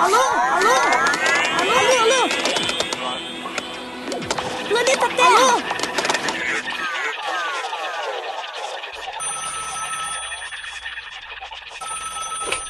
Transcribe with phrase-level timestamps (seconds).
[0.00, 0.22] Alô?
[0.56, 0.74] Alô?
[1.60, 2.20] Alô, alô?
[4.68, 5.38] Planeta Terra!
[5.38, 5.77] Alô?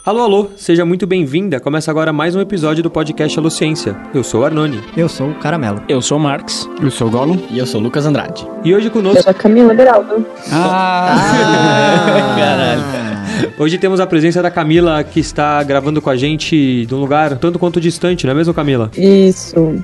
[0.08, 1.60] Alô, alô, seja muito bem-vinda.
[1.60, 3.94] Começa agora mais um episódio do podcast Alô Ciência.
[4.14, 4.82] Eu sou o Arnone.
[4.96, 5.82] Eu sou o Caramelo.
[5.86, 6.66] Eu sou o Marx.
[6.82, 7.38] Eu sou o Gollum.
[7.50, 8.48] E eu sou o Lucas Andrade.
[8.64, 10.24] E hoje Eu conosco, sou a Camila Beraldo.
[10.50, 11.14] Ah,
[12.38, 13.52] caralho.
[13.60, 17.36] hoje temos a presença da Camila que está gravando com a gente de um lugar
[17.36, 18.90] tanto quanto distante, não é mesmo, Camila?
[18.96, 19.74] Isso.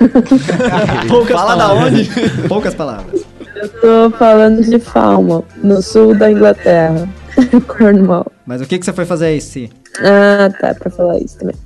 [1.06, 2.10] Poucas Fala da onde?
[2.48, 3.24] Poucas palavras.
[3.54, 7.08] Eu tô falando de Falmouth, no sul da Inglaterra.
[7.66, 8.30] Cornwall.
[8.46, 9.70] Mas o que, que você foi fazer aí, Si?
[10.00, 11.56] Ah, tá, pra falar isso também.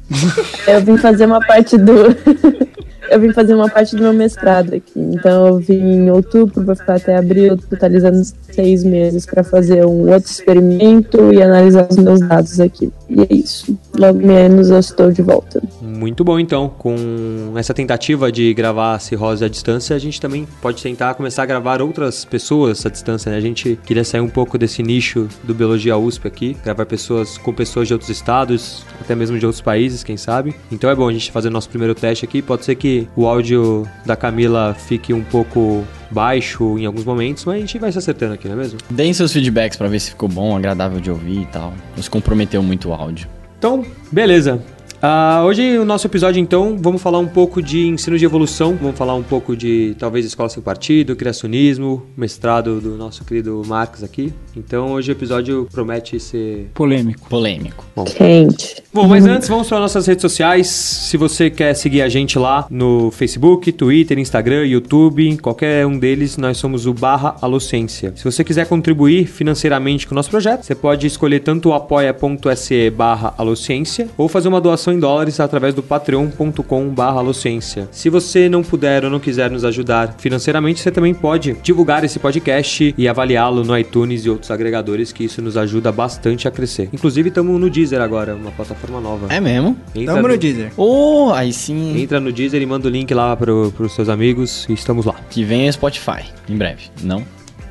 [0.67, 1.93] Eu vim fazer uma parte do.
[3.11, 4.93] eu vim fazer uma parte do meu mestrado aqui.
[4.97, 10.11] Então eu vim em outubro, vou ficar até abril, totalizando seis meses pra fazer um
[10.11, 12.91] outro experimento e analisar os meus dados aqui.
[13.09, 13.79] E é isso.
[13.99, 15.63] Logo menos eu estou de volta.
[16.03, 16.69] Muito bom, então.
[16.69, 21.47] Com essa tentativa de gravar Cirrose à distância, a gente também pode tentar começar a
[21.47, 23.39] gravar outras pessoas à distância, né?
[23.39, 27.55] A gente queria sair um pouco desse nicho do Biologia USP aqui, gravar pessoas com
[27.55, 30.57] pessoas de outros estados, até mesmo de outros países, quem sabe.
[30.73, 32.43] Então é bom a gente fazer o nosso primeiro teste aqui.
[32.43, 37.59] Pode ser que o áudio da Camila fique um pouco baixo em alguns momentos, mas
[37.59, 38.81] a gente vai se acertando aqui, não é mesmo?
[38.91, 41.73] Deem seus feedbacks pra ver se ficou bom, agradável de ouvir e tal.
[41.97, 43.29] Nos comprometeu muito o áudio.
[43.57, 44.61] Então, beleza.
[45.05, 48.97] Ah, hoje, o nosso episódio, então, vamos falar um pouco de ensino de evolução, vamos
[48.97, 54.33] falar um pouco de, talvez, escola sem partido, criacionismo, mestrado do nosso querido Marx aqui.
[54.57, 56.71] Então, hoje o episódio promete ser...
[56.73, 57.29] Polêmico.
[57.29, 57.85] Polêmico.
[58.17, 58.81] Quente.
[58.95, 60.69] Bom, mas antes, vamos para nossas redes sociais.
[60.69, 66.37] Se você quer seguir a gente lá no Facebook, Twitter, Instagram, YouTube, qualquer um deles,
[66.37, 68.13] nós somos o barra Alociência.
[68.15, 72.91] Se você quiser contribuir financeiramente com o nosso projeto, você pode escolher tanto o apoia.se
[72.91, 77.89] barra Alociência ou fazer uma doação em dólares através do patreon.com barra Alociência.
[77.91, 82.19] Se você não puder ou não quiser nos ajudar financeiramente, você também pode divulgar esse
[82.19, 86.89] podcast e avaliá-lo no iTunes e outros agregadores, que isso nos ajuda bastante a crescer.
[86.93, 89.33] Inclusive, estamos no Deezer agora, uma plataforma nova.
[89.33, 89.77] É mesmo?
[89.95, 90.73] Entra Tamo no Deezer.
[90.77, 92.01] Oh, aí sim.
[92.01, 95.15] Entra no Deezer e manda o link lá pro, pros seus amigos e estamos lá.
[95.31, 96.85] Que vem o Spotify, em breve.
[97.03, 97.25] Não?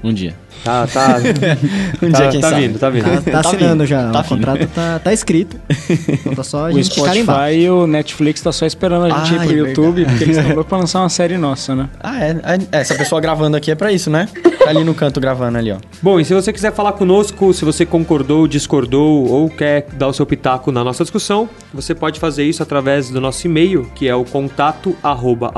[0.03, 0.35] Um dia.
[0.63, 1.17] Tá, tá.
[2.01, 2.61] Um tá, dia, quem tá sabe.
[2.61, 3.23] vindo, tá vindo.
[3.23, 4.11] Tá, tá assinando vindo, já.
[4.11, 5.57] tá o contrato tá, tá escrito.
[6.23, 7.35] Falta só a O gente carimbar.
[7.47, 10.23] Spotify e o Netflix tá só esperando a gente Ah, ir pro é YouTube, porque
[10.23, 11.89] eles estão loucos pra lançar uma série nossa, né?
[11.99, 12.29] Ah, é.
[12.71, 12.79] é.
[12.79, 14.27] Essa pessoa gravando aqui é pra isso, né?
[14.63, 15.77] Tá ali no canto gravando ali, ó.
[16.01, 20.13] Bom, e se você quiser falar conosco, se você concordou, discordou ou quer dar o
[20.13, 24.15] seu pitaco na nossa discussão, você pode fazer isso através do nosso e-mail, que é
[24.15, 25.51] o contato arroba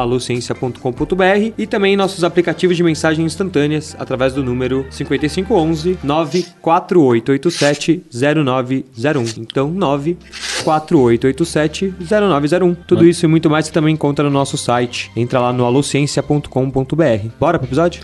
[1.58, 9.24] e também nossos aplicativos de mensagens instantâneas através do número 5511 94887 0901.
[9.42, 12.76] Então, 94887 0901.
[12.88, 15.12] Tudo isso e muito mais você também encontra no nosso site.
[15.16, 17.28] Entra lá no alociencia.com.br.
[17.40, 18.04] Bora pro episódio?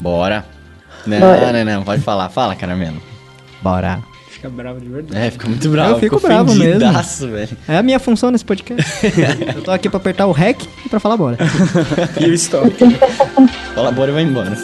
[0.00, 0.44] Bora.
[1.06, 1.52] Não, Bora.
[1.52, 1.82] não, não.
[1.82, 2.28] Pode falar.
[2.28, 3.00] Fala, caramelo.
[3.62, 4.00] Bora.
[4.28, 5.26] Fica bravo de verdade.
[5.26, 5.92] É, fica muito bravo.
[5.94, 7.28] Eu fico bravo mesmo.
[7.28, 7.56] velho.
[7.68, 8.90] É a minha função nesse podcast.
[9.54, 11.36] Eu tô aqui pra apertar o REC e pra falar bora.
[12.18, 12.70] E o stop.
[13.74, 14.56] Fala, bora e vai embora.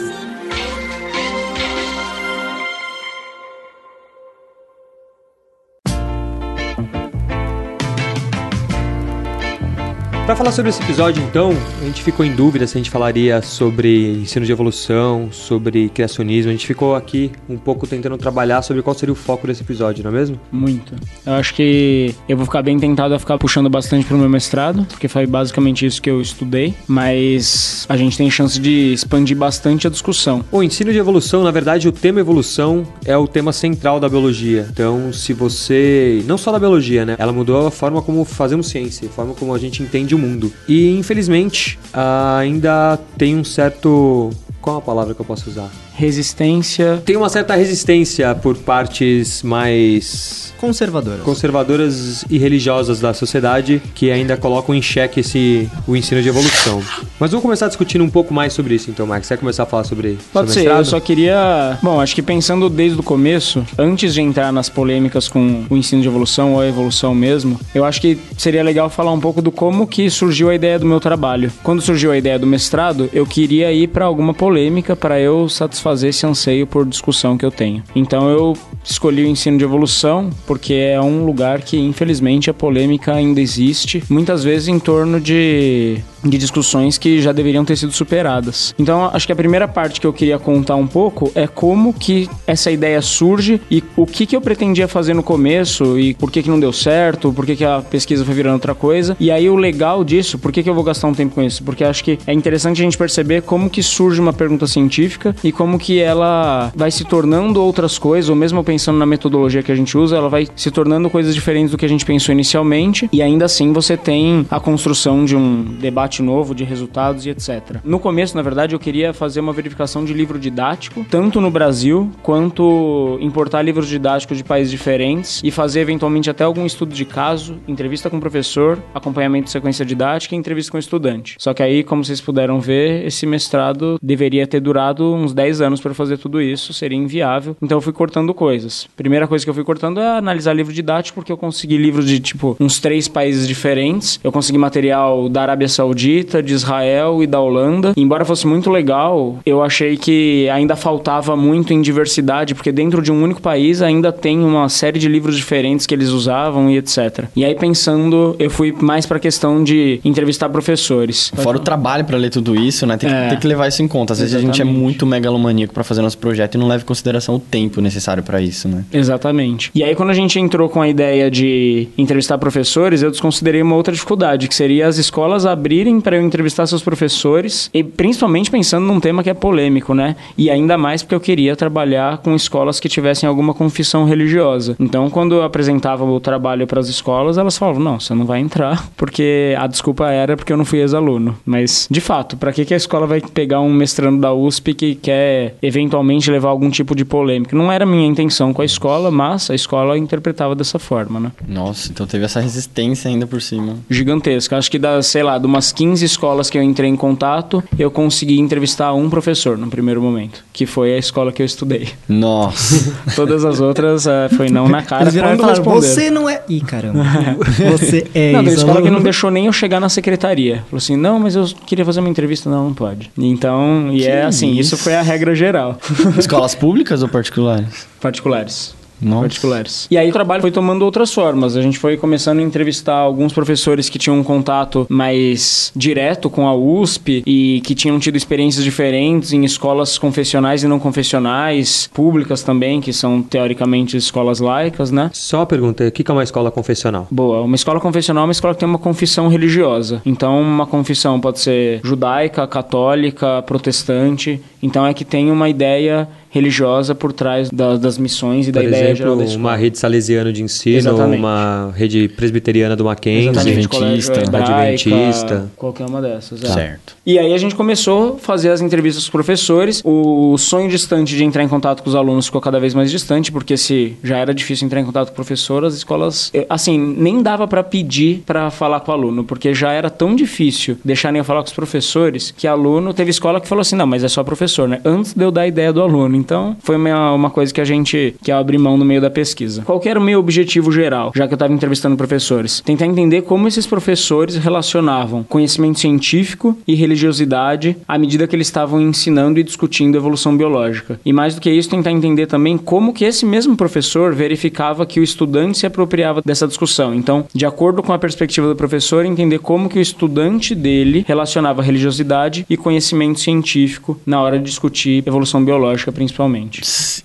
[10.27, 13.41] Para falar sobre esse episódio, então, a gente ficou em dúvida se a gente falaria
[13.41, 16.49] sobre ensino de evolução, sobre criacionismo.
[16.49, 20.03] A gente ficou aqui um pouco tentando trabalhar sobre qual seria o foco desse episódio,
[20.03, 20.37] não é mesmo?
[20.51, 20.93] Muito.
[21.25, 24.85] Eu acho que eu vou ficar bem tentado a ficar puxando bastante pro meu mestrado,
[24.89, 29.87] porque foi basicamente isso que eu estudei, mas a gente tem chance de expandir bastante
[29.87, 30.43] a discussão.
[30.51, 34.67] O ensino de evolução, na verdade, o tema evolução é o tema central da biologia.
[34.69, 36.21] Então, se você.
[36.25, 37.15] Não só da biologia, né?
[37.17, 40.51] Ela mudou a forma como fazemos ciência, a forma como a gente entende o mundo.
[40.67, 44.31] E, infelizmente, ainda tem um certo.
[44.67, 45.69] Qual a palavra que eu posso usar?
[45.93, 47.01] Resistência.
[47.05, 51.19] Tem uma certa resistência por partes mais Conservadora.
[51.19, 56.83] conservadoras e religiosas da sociedade que ainda colocam em xeque esse, o ensino de evolução.
[57.17, 59.25] Mas vamos começar discutindo um pouco mais sobre isso, então, Max.
[59.27, 60.79] Você quer começar a falar sobre Pode sobre ser, mestrado?
[60.79, 61.77] eu só queria.
[61.81, 66.01] Bom, acho que pensando desde o começo, antes de entrar nas polêmicas com o ensino
[66.01, 69.49] de evolução ou a evolução mesmo, eu acho que seria legal falar um pouco do
[69.49, 71.53] como que surgiu a ideia do meu trabalho.
[71.63, 74.56] Quando surgiu a ideia do mestrado, eu queria ir para alguma polêmica
[74.95, 77.83] para eu satisfazer esse anseio por discussão que eu tenho.
[77.95, 83.13] Então eu escolhi o ensino de evolução porque é um lugar que infelizmente a polêmica
[83.13, 88.73] ainda existe, muitas vezes em torno de de discussões que já deveriam ter sido superadas.
[88.77, 92.29] Então, acho que a primeira parte que eu queria contar um pouco é como que
[92.45, 96.43] essa ideia surge e o que, que eu pretendia fazer no começo e por que,
[96.43, 99.15] que não deu certo, por que, que a pesquisa foi virando outra coisa.
[99.19, 101.63] E aí o legal disso, por que, que eu vou gastar um tempo com isso?
[101.63, 105.51] Porque acho que é interessante a gente perceber como que surge uma pergunta científica e
[105.51, 109.75] como que ela vai se tornando outras coisas, ou mesmo pensando na metodologia que a
[109.75, 113.21] gente usa, ela vai se tornando coisas diferentes do que a gente pensou inicialmente, e
[113.21, 117.77] ainda assim você tem a construção de um debate novo, de resultados e etc.
[117.83, 122.11] No começo, na verdade, eu queria fazer uma verificação de livro didático, tanto no Brasil
[122.21, 127.57] quanto importar livros didáticos de países diferentes e fazer eventualmente até algum estudo de caso,
[127.67, 131.35] entrevista com o professor, acompanhamento de sequência didática e entrevista com o estudante.
[131.39, 135.81] Só que aí, como vocês puderam ver, esse mestrado deveria ter durado uns 10 anos
[135.81, 137.55] para fazer tudo isso, seria inviável.
[137.61, 138.87] Então eu fui cortando coisas.
[138.95, 142.19] Primeira coisa que eu fui cortando é analisar livro didático, porque eu consegui livros de
[142.19, 144.19] tipo uns três países diferentes.
[144.23, 147.93] Eu consegui material da Arábia Saudita, de Israel e da Holanda.
[147.97, 153.11] Embora fosse muito legal, eu achei que ainda faltava muito em diversidade, porque dentro de
[153.11, 157.25] um único país ainda tem uma série de livros diferentes que eles usavam e etc.
[157.35, 161.31] E aí pensando, eu fui mais para a questão de entrevistar professores.
[161.35, 162.97] Fora o trabalho pra ler tudo isso, né?
[162.97, 163.29] Tem que, É.
[163.29, 164.13] tem que levar isso em conta.
[164.13, 164.79] Às vezes a gente é Exatamente.
[164.81, 168.41] muito megalomaníaco pra fazer nosso projeto e não leva em consideração o tempo necessário pra
[168.41, 168.83] isso, né?
[168.91, 169.71] Exatamente.
[169.73, 173.75] E aí, quando a gente entrou com a ideia de entrevistar professores, eu desconsiderei uma
[173.75, 178.85] outra dificuldade, que seria as escolas abrirem para eu entrevistar seus professores, e principalmente pensando
[178.85, 180.15] num tema que é polêmico, né?
[180.37, 184.75] E ainda mais porque eu queria trabalhar com escolas que tivessem alguma confissão religiosa.
[184.79, 188.39] Então, quando eu apresentava o trabalho para as escolas, elas falavam: não, você não vai
[188.39, 191.37] entrar, porque a desculpa era porque eu não fui ex-aluno.
[191.45, 194.95] Mas, de fato, para que, que a escola vai pegar um mestrando da USP que
[194.95, 197.55] quer eventualmente levar algum tipo de polêmica?
[197.55, 201.31] Não era minha intenção com a escola, mas a escola interpretava dessa forma, né?
[201.47, 203.77] Nossa, então teve essa resistência ainda por cima.
[203.89, 204.57] Gigantesca.
[204.57, 207.91] Acho que das, sei lá, de umas 15 escolas que eu entrei em contato, eu
[207.91, 211.89] consegui entrevistar um professor no primeiro momento, que foi a escola que eu estudei.
[212.09, 212.95] Nossa.
[213.15, 216.41] Todas as outras eh, foi não na cara Eles viraram quando falaram, você não é...
[216.49, 217.03] Ih, caramba.
[217.71, 220.63] Você é Não, tem escola que não deixou nem eu chegar na secretaria.
[220.69, 222.49] Falou assim, não, mas eu queria fazer uma entrevista.
[222.49, 223.11] Não, não pode.
[223.17, 224.83] Então, e é assim, isso isso?
[224.83, 225.77] foi a regra geral.
[226.17, 227.87] Escolas públicas ou particulares?
[228.01, 228.76] Particulares.
[229.01, 229.21] Nossa.
[229.21, 229.87] particulares.
[229.89, 231.55] E aí o trabalho foi tomando outras formas.
[231.55, 236.47] A gente foi começando a entrevistar alguns professores que tinham um contato mais direto com
[236.47, 242.43] a USP e que tinham tido experiências diferentes em escolas confessionais e não confessionais, públicas
[242.43, 245.09] também, que são teoricamente escolas laicas, né?
[245.13, 247.07] Só uma pergunta, o que que é uma escola confessional?
[247.11, 250.01] Boa, uma escola confessional é uma escola que tem uma confissão religiosa.
[250.05, 254.41] Então, uma confissão pode ser judaica, católica, protestante.
[254.61, 258.67] Então, é que tem uma ideia religiosa por trás da- das missões e da Por
[258.67, 259.39] ideia geral exemplo, da escola.
[259.49, 261.19] uma rede salesiana de ensino, Exatamente.
[261.19, 263.29] uma rede presbiteriana do Mackenzie.
[263.29, 264.21] Exatamente, Adventista.
[264.21, 264.55] hebraica,
[264.89, 265.47] Adventista.
[265.55, 266.43] qualquer uma dessas.
[266.43, 266.47] é.
[266.47, 266.95] Certo.
[267.05, 269.81] E aí a gente começou a fazer as entrevistas com os professores.
[269.85, 273.31] O sonho distante de entrar em contato com os alunos ficou cada vez mais distante,
[273.31, 276.77] porque se já era difícil entrar em contato com o professor, as escolas, eh, assim,
[276.77, 281.17] nem dava para pedir para falar com o aluno, porque já era tão difícil deixarem
[281.19, 284.07] eu falar com os professores, que aluno teve escola que falou assim: "Não, mas é
[284.07, 286.15] só professor, né?" Antes de eu dar a ideia do aluno.
[286.27, 289.09] Então, foi uma, uma coisa que a gente que eu abri mão no meio da
[289.09, 289.61] pesquisa.
[289.61, 292.59] Qual era o meu objetivo geral, já que eu estava entrevistando professores?
[292.59, 298.81] Tentar entender como esses professores relacionavam conhecimento científico e religiosidade à medida que eles estavam
[298.81, 300.99] ensinando e discutindo evolução biológica.
[301.05, 304.99] E mais do que isso, tentar entender também como que esse mesmo professor verificava que
[304.99, 306.93] o estudante se apropriava dessa discussão.
[306.93, 311.63] Então, de acordo com a perspectiva do professor, entender como que o estudante dele relacionava
[311.63, 316.06] religiosidade e conhecimento científico na hora de discutir evolução biológica, principalmente.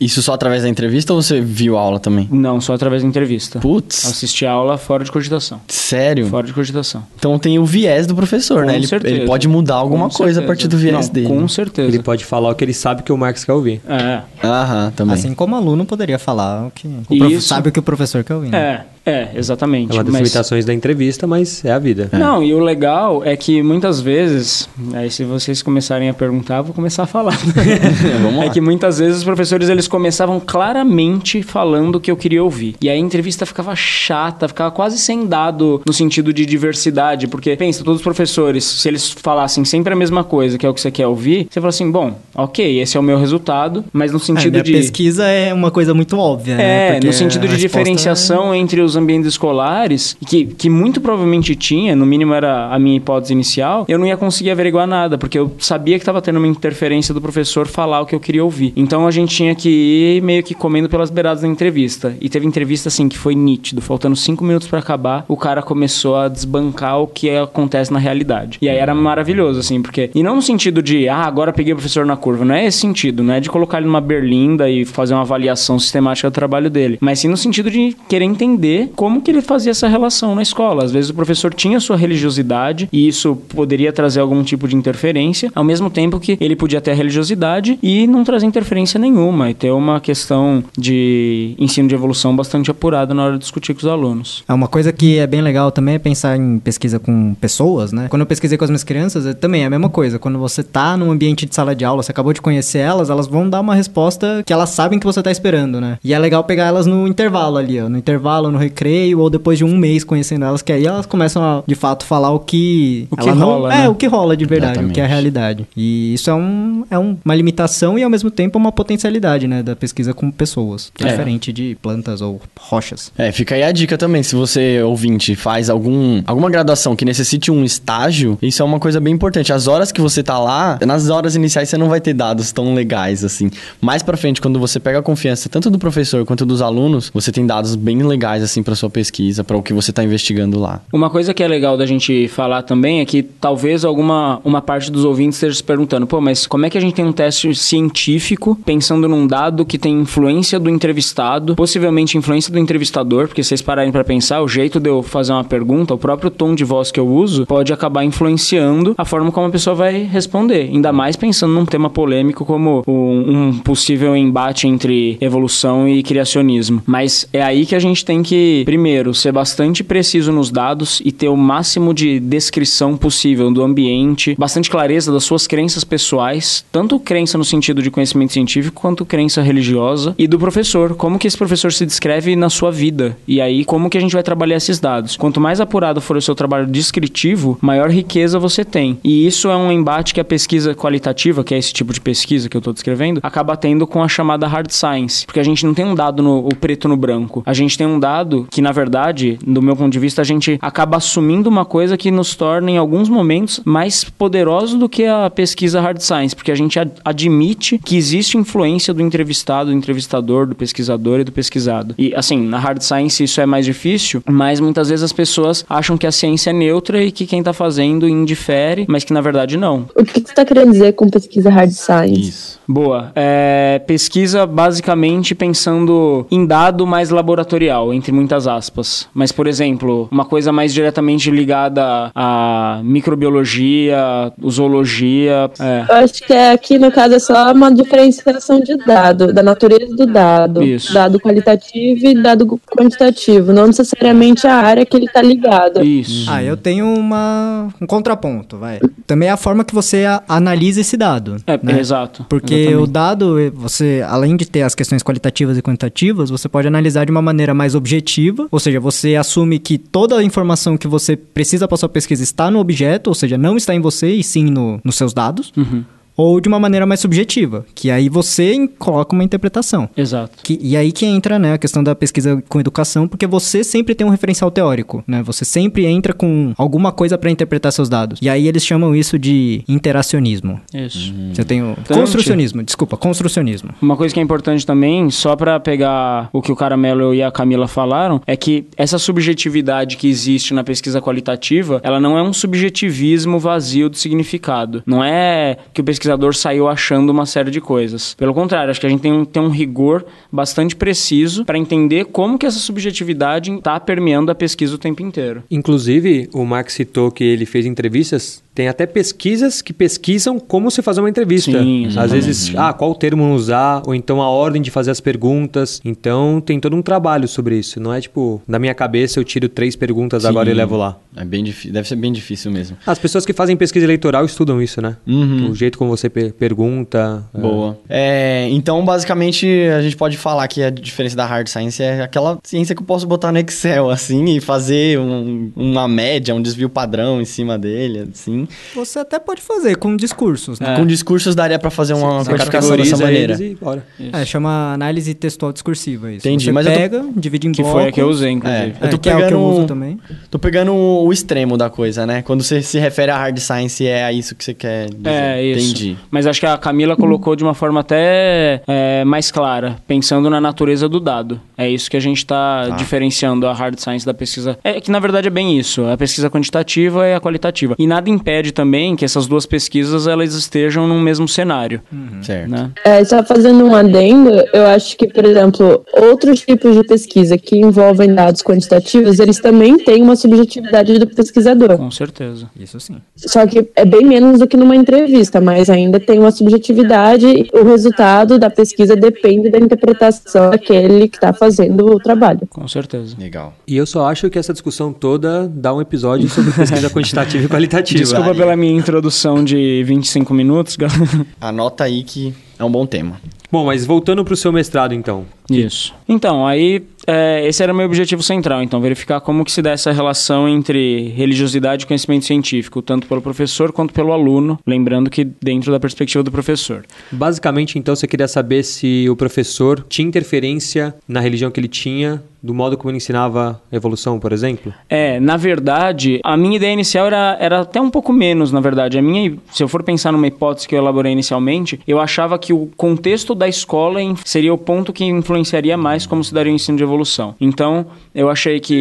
[0.01, 2.29] Isso só através da entrevista ou você viu a aula também?
[2.31, 3.59] Não, só através da entrevista.
[3.61, 5.61] Putz, Assistir a aula fora de cogitação.
[5.69, 6.27] sério?
[6.27, 7.05] Fora de cogitação.
[7.17, 8.73] Então tem o viés do professor, né?
[8.73, 9.15] Com Ele, certeza.
[9.15, 10.47] ele pode mudar alguma Com coisa a certeza.
[10.47, 11.27] partir do viés Não, dele.
[11.29, 11.89] Com certeza.
[11.89, 13.81] Ele pode falar o que ele sabe que o Marx quer ouvir.
[13.89, 14.21] É.
[14.47, 15.15] Aham, também.
[15.15, 16.87] Assim como aluno poderia falar o que...
[17.09, 17.41] O prof...
[17.43, 18.59] Sabe o que o professor quer ouvir, né?
[18.59, 19.91] É, é, exatamente.
[19.91, 22.09] É uma das Mas- limitações da entrevista, mas é a vida.
[22.13, 26.65] Não, e o legal é que muitas vezes, aí se vocês começarem a perguntar, eu
[26.65, 27.33] vou começar a falar.
[28.37, 28.45] Lá.
[28.45, 32.77] É que muitas vezes os professores eles começavam claramente falando o que eu queria ouvir.
[32.81, 37.57] E aí a entrevista ficava chata, ficava quase sem dado no sentido de diversidade, porque
[37.57, 40.81] pensa, todos os professores, se eles falassem sempre a mesma coisa, que é o que
[40.81, 44.19] você quer ouvir, você fala assim, bom, OK, esse é o meu resultado, mas no
[44.19, 46.63] É, sentido minha de pesquisa é uma coisa muito óbvia, né?
[46.89, 51.95] É, Porque no sentido de diferenciação entre os ambientes escolares, que, que muito provavelmente tinha,
[51.95, 55.53] no mínimo era a minha hipótese inicial, eu não ia conseguir averiguar nada, porque eu
[55.59, 58.73] sabia que estava tendo uma interferência do professor falar o que eu queria ouvir.
[58.77, 62.17] Então a gente tinha que ir meio que comendo pelas beiradas da entrevista.
[62.21, 66.17] E teve entrevista assim que foi nítido, faltando cinco minutos para acabar, o cara começou
[66.17, 68.59] a desbancar o que acontece na realidade.
[68.61, 70.11] E aí era maravilhoso, assim, porque.
[70.15, 72.45] E não no sentido de, ah, agora peguei o professor na curva.
[72.45, 75.79] Não é esse sentido, não é de colocar ele numa berlinda e fazer uma avaliação
[75.79, 76.99] sistemática do trabalho dele.
[77.01, 80.85] Mas sim no sentido de querer entender como que ele fazia essa relação na escola.
[80.85, 85.51] Às vezes o professor tinha sua religiosidade e isso poderia trazer algum tipo de interferência,
[85.55, 89.55] ao mesmo tempo que ele podia ter a religiosidade e não trazer interferência nenhuma e
[89.55, 93.87] ter uma questão de ensino de evolução bastante apurada na hora de discutir com os
[93.87, 94.45] alunos.
[94.49, 98.07] É uma coisa que é bem legal também é pensar em pesquisa com pessoas, né?
[98.09, 100.19] Quando eu pesquisei com as minhas crianças, é, também é a mesma coisa.
[100.19, 103.27] Quando você tá num ambiente de sala de aula, você acabou de conhecer elas, elas
[103.27, 105.99] vão dar uma resposta que elas sabem que você tá esperando, né?
[106.03, 107.89] E é legal pegar elas no intervalo ali, ó.
[107.89, 111.43] No intervalo, no recreio, ou depois de um mês conhecendo elas, que aí elas começam
[111.43, 113.07] a, de fato, falar o que...
[113.11, 113.89] O que ela não- rola, É, né?
[113.89, 115.09] o que rola de verdade, o que é a Exatamente.
[115.09, 115.67] realidade.
[115.77, 119.63] E isso é, um, é um- uma limitação e, ao mesmo tempo, uma potencialidade, né?
[119.63, 120.91] Da pesquisa com pessoas.
[120.95, 121.11] Que é, É.
[121.11, 123.13] diferente de plantas ou rochas.
[123.17, 127.51] É, fica aí a dica também, se você, ouvinte, faz algum, alguma graduação que necessite
[127.51, 129.53] um estágio, isso é uma coisa bem importante.
[129.53, 132.75] As horas que você tá lá, nas horas iniciais você não vai ter dados tão
[132.75, 133.51] legais, assim.
[133.81, 137.31] Mais pra frente, quando você pega a confiança tanto do professor quanto dos alunos, você
[137.33, 140.81] tem dados bem legais, assim, pra sua pesquisa, pra o que você tá investigando lá.
[140.93, 144.91] Uma coisa que é legal da gente falar também é que talvez alguma uma parte
[144.91, 147.55] dos ouvintes esteja se perguntando, pô, mas como é que a gente tem um teste
[147.55, 153.63] científico pensando num dado que tem influência do entrevistado, possivelmente influência do entrevistador, porque vocês
[153.63, 156.91] pararem pra pensar, o jeito de eu fazer uma pergunta, o próprio tom de voz
[156.91, 160.69] que eu uso, pode acabar influenciando a forma como a pessoa vai responder.
[160.73, 166.83] Ainda mais pensando num tema polêmico como um, um possível embate entre evolução e criacionismo.
[166.87, 168.23] Mas é aí que a gente tem
[168.65, 174.35] primeiro, ser bastante preciso nos dados e ter o máximo de descrição possível do ambiente,
[174.39, 179.43] bastante clareza das suas crenças pessoais, tanto crença no sentido de conhecimento científico quanto crença
[179.43, 183.17] religiosa, e do professor, como que esse professor se descreve na sua vida.
[183.27, 185.17] E aí, como que a gente vai trabalhar esses dados.
[185.17, 188.99] Quanto mais apurado for o seu trabalho descritivo, maior riqueza você tem.
[189.05, 192.49] E isso é um embate que a pesquisa qualitativa, que é esse tipo de pesquisa
[192.49, 195.27] que eu estou descrevendo, acaba tendo com a chamada hard science.
[195.27, 197.43] Porque a gente não tem um dado no preto no branco.
[197.47, 200.59] A gente tem um dado que, na verdade, do meu ponto de vista, a gente
[200.61, 205.31] acaba assumindo uma coisa que nos torna, em alguns momentos, mais poderoso do que a
[205.31, 206.35] pesquisa hard science.
[206.35, 211.25] Porque a gente ad- admite que existe influência do entrevistado, do entrevistador, do pesquisador e
[211.25, 211.95] do pesquisado.
[211.99, 215.99] E, assim, na hard science isso é mais difícil, mas muitas vezes as pessoas acham
[215.99, 219.57] que a ciência é neutra e que quem tá fazendo indifere, mas que na verdade
[219.57, 219.87] não.
[219.95, 222.21] O que que você tá querendo dizer com pesquisa hard science?
[222.21, 222.61] Isso.
[222.67, 223.13] Boa.
[223.15, 229.09] É, pesquisa basicamente pensando em dado mais laboratorial, entre muitas aspas.
[229.15, 235.51] Mas, por exemplo, uma coisa mais diretamente ligada à microbiologia, zoologia.
[235.59, 235.85] É.
[235.89, 239.95] Eu acho que é, aqui, no caso, é só uma diferenciação de dado, da natureza
[239.95, 240.63] do dado.
[240.63, 240.93] Isso.
[240.93, 245.83] Dado qualitativo e dado quantitativo, não necessariamente a área que ele tá ligado.
[245.85, 246.31] Isso.
[246.31, 248.81] Ah, eu tenho uma, um contraponto, vai.
[249.07, 251.37] Também é a forma que você a- analisa esse dado.
[251.47, 251.79] É, né?
[251.79, 252.25] exato.
[252.29, 252.83] Porque Exatamente.
[252.83, 257.11] o dado, você, além de ter as questões qualitativas e quantitativas, você pode analisar de
[257.11, 261.67] uma maneira mais objetiva, ou seja, você assume que toda a informação que você precisa
[261.67, 264.81] para sua pesquisa está no objeto, ou seja, não está em você e sim no,
[264.85, 265.53] nos seus dados.
[265.57, 265.85] Uhum.
[266.17, 269.89] Ou de uma maneira mais subjetiva, que aí você coloca uma interpretação.
[269.97, 270.39] Exato.
[270.43, 273.95] Que- e aí que entra né, a questão da pesquisa com educação, porque você sempre
[273.95, 275.23] tem um referencial teórico, né?
[275.23, 278.19] Você sempre entra com alguma coisa para interpretar seus dados.
[278.23, 280.61] E aí eles chamam isso de interacionismo.
[280.75, 281.13] Isso.
[281.37, 281.99] Eu tenho Tante.
[282.01, 283.71] construcionismo, desculpa, construcionismo.
[283.81, 287.31] Uma coisa que é importante também, só pra pegar o que o Caramelo e a
[287.31, 292.33] Camila falaram, é que essa subjetividade que existe na pesquisa qualitativa, ela não é um
[292.33, 294.83] subjetivismo vazio de significado.
[294.87, 296.02] Não é que o pesquisador
[296.35, 298.15] saiu achando uma série de coisas.
[298.15, 302.07] Pelo contrário, acho que a gente tem um, tem um rigor bastante preciso pra entender
[302.07, 305.43] como que essa subjetividade tá permeando a pesquisa o tempo inteiro.
[305.51, 308.43] Inclusive, o Max citou que ele fez entrevistas.
[308.55, 311.51] Tem até pesquisas que pesquisam como se fazer uma entrevista.
[311.63, 315.81] Sim, Às vezes, ah, qual termo usar, ou então a ordem de fazer as perguntas.
[315.85, 317.81] Então, tem todo um trabalho sobre isso.
[317.81, 320.59] Não é tipo, da minha cabeça eu tiro três perguntas agora e Sim.
[320.59, 320.99] levo lá.
[321.17, 322.77] É bem difícil, deve ser bem difícil mesmo.
[322.87, 324.97] As pessoas que fazem pesquisa eleitoral estudam isso, né?
[325.07, 325.51] Uhum.
[325.51, 327.23] O jeito como você per- pergunta.
[327.35, 327.39] é.
[327.41, 327.79] Boa.
[327.89, 332.39] É, então, basicamente, a gente pode falar que a diferença da hard science é aquela
[332.43, 336.69] ciência que eu posso botar no Excel, assim, e fazer um- uma média, um desvio
[336.69, 338.42] padrão em cima dele, assim.
[338.75, 340.77] Você até pode fazer com discursos, né?
[340.77, 343.35] Com discursos daria pra fazer uma Você quantificação dessa maneira.
[343.43, 343.85] e bora.
[344.13, 346.27] É, chama análise textual discursiva isso.
[346.27, 347.81] Entendi, Você mas eu tô- pega, divide em Que blocos.
[347.81, 348.75] foi a que eu usei, inclusive.
[348.81, 348.87] É.
[348.87, 349.99] Eu tô que é o que eu pegando- uso também.
[350.31, 352.23] Tô pegando o extremo da coisa, né?
[352.23, 355.09] Quando você se refere a hard science, é a isso que você quer dizer.
[355.09, 355.71] É, isso.
[355.71, 355.97] Entendi.
[356.11, 360.41] Mas acho que a Camila colocou de uma forma até é, mais clara, pensando na
[360.41, 361.41] natureza do dado.
[361.63, 362.77] É isso que a gente está Tá.
[362.77, 364.59] diferenciando a hard science da pesquisa.
[364.65, 365.85] É que na verdade é bem isso.
[365.87, 367.75] A pesquisa quantitativa e a qualitativa.
[367.79, 371.81] E nada impede também que essas duas pesquisas elas estejam no mesmo cenário,
[372.23, 372.51] Certo.
[372.51, 372.71] né?
[372.85, 377.57] É, só fazendo um adendo, eu acho que, por exemplo, outros tipos de pesquisa que
[377.59, 381.77] envolvem dados quantitativos, eles também têm uma subjetividade do pesquisador.
[381.79, 382.51] Com certeza.
[382.59, 382.97] Isso sim.
[383.17, 387.65] Só que é bem menos do que numa entrevista, mas ainda tem uma subjetividade o
[387.65, 392.41] resultado da pesquisa depende da interpretação daquele que está fazendo o trabalho.
[392.49, 393.17] Com certeza.
[393.19, 393.55] Legal.
[393.67, 397.49] E eu só acho que essa discussão toda dá um episódio sobre pesquisa quantitativa e
[397.49, 398.01] qualitativa.
[398.01, 401.27] Desculpa pela minha introdução de 25 minutos, galera.
[401.41, 403.21] Anota aí que é um bom tema.
[403.51, 405.27] Bom, mas voltando pro seu mestrado, então.
[405.51, 405.95] Isso.
[406.09, 408.63] Então, aí, é, esse era o meu objetivo central.
[408.63, 413.21] Então, verificar como que se dá essa relação entre religiosidade e conhecimento científico, tanto pelo
[413.21, 416.87] professor quanto pelo aluno, lembrando que dentro da perspectiva do professor.
[417.11, 422.23] Basicamente, então, você queria saber se o professor tinha interferência na religião que ele tinha,
[422.43, 424.73] do modo como ele ensinava evolução, por exemplo?
[424.89, 428.99] É, na verdade, a minha ideia inicial era, era até um pouco menos, na verdade.
[428.99, 432.53] A minha, se eu for pensar numa hipótese que eu elaborei inicialmente, eu achava que
[432.53, 436.77] o contexto da escola seria o ponto que influenciaria mais como se daria o ensino
[436.77, 437.35] de evolução.
[437.41, 438.81] Então, eu achei que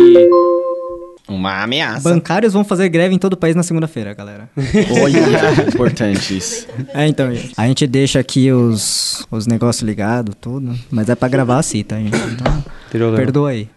[1.32, 2.10] Uma ameaça.
[2.10, 4.50] Bancários vão fazer greve em todo o país na segunda-feira, galera.
[5.02, 6.68] Olha, importante isso.
[6.94, 7.54] É, então, gente.
[7.56, 10.78] A gente deixa aqui os, os negócios ligados, tudo.
[10.90, 12.18] Mas é pra gravar assim, tá, gente?
[12.18, 12.64] Então,
[13.16, 13.70] perdoa aí.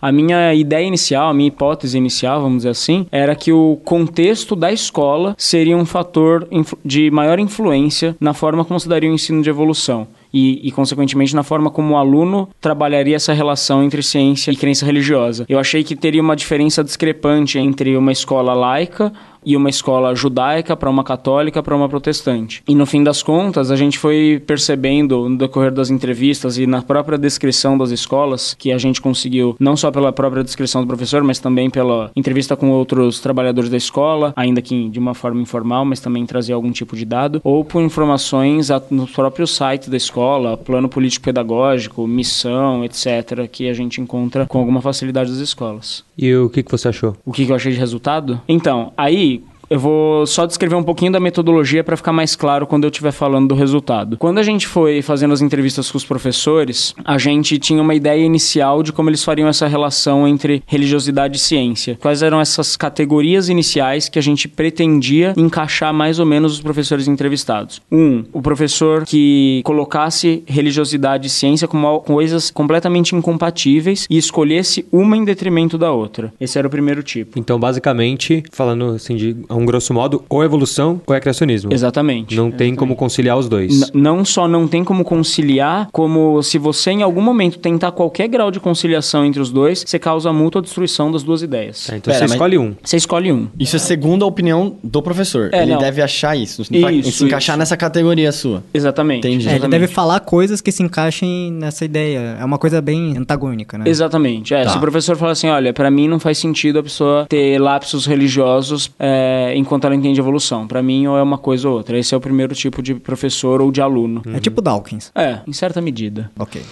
[0.00, 4.54] A minha ideia inicial, a minha hipótese inicial, vamos dizer assim, era que o contexto
[4.54, 6.46] da escola seria um fator
[6.84, 10.06] de maior influência na forma como se daria o ensino de evolução.
[10.38, 14.84] E, e, consequentemente, na forma como o aluno trabalharia essa relação entre ciência e crença
[14.84, 15.46] religiosa.
[15.48, 19.10] Eu achei que teria uma diferença discrepante entre uma escola laica
[19.46, 22.62] e uma escola judaica para uma católica para uma protestante.
[22.66, 26.82] E no fim das contas, a gente foi percebendo no decorrer das entrevistas e na
[26.82, 31.22] própria descrição das escolas que a gente conseguiu, não só pela própria descrição do professor,
[31.22, 35.84] mas também pela entrevista com outros trabalhadores da escola, ainda que de uma forma informal,
[35.84, 40.56] mas também trazer algum tipo de dado, ou por informações no próprio site da escola,
[40.56, 46.04] plano político pedagógico, missão, etc., que a gente encontra com alguma facilidade das escolas.
[46.18, 47.14] E o que, que você achou?
[47.24, 48.40] O que, que eu achei de resultado?
[48.48, 49.35] Então, aí
[49.68, 53.12] eu vou só descrever um pouquinho da metodologia para ficar mais claro quando eu estiver
[53.12, 54.16] falando do resultado.
[54.16, 58.24] Quando a gente foi fazendo as entrevistas com os professores, a gente tinha uma ideia
[58.24, 61.98] inicial de como eles fariam essa relação entre religiosidade e ciência.
[62.00, 67.08] Quais eram essas categorias iniciais que a gente pretendia encaixar mais ou menos os professores
[67.08, 67.80] entrevistados?
[67.90, 75.16] Um, o professor que colocasse religiosidade e ciência como coisas completamente incompatíveis e escolhesse uma
[75.16, 76.32] em detrimento da outra.
[76.40, 77.38] Esse era o primeiro tipo.
[77.38, 81.72] Então, basicamente, falando assim de um grosso modo, ou evolução ou é criacionismo.
[81.72, 82.34] Exatamente.
[82.36, 83.72] Não tem como conciliar os dois.
[83.82, 88.28] N- não só não tem como conciliar, como se você em algum momento tentar qualquer
[88.28, 91.86] grau de conciliação entre os dois, você causa mútua destruição das duas ideias.
[91.86, 92.74] Tá, então Pera, você escolhe um.
[92.82, 93.48] Você escolhe um.
[93.58, 95.50] Isso é segundo a opinião do professor.
[95.52, 95.78] É, ele não.
[95.78, 96.62] deve achar isso.
[96.80, 97.58] Pra Isso, se encaixar isso.
[97.58, 98.62] nessa categoria sua.
[98.72, 99.26] Exatamente.
[99.26, 99.46] Entendi.
[99.46, 99.80] É, ele Exatamente.
[99.80, 102.36] deve falar coisas que se encaixem nessa ideia.
[102.40, 103.84] É uma coisa bem antagônica, né?
[103.86, 104.54] Exatamente.
[104.54, 104.70] É, Tá.
[104.70, 108.04] Se o professor fala assim, olha, pra mim não faz sentido a pessoa ter lapsos
[108.06, 110.66] religiosos é, enquanto ela entende evolução.
[110.66, 111.98] Pra mim, ou é uma coisa ou outra.
[111.98, 114.22] Esse é o primeiro tipo de professor ou de aluno.
[114.34, 115.12] É tipo Dawkins.
[115.14, 116.30] É, em certa medida.
[116.38, 116.62] Ok.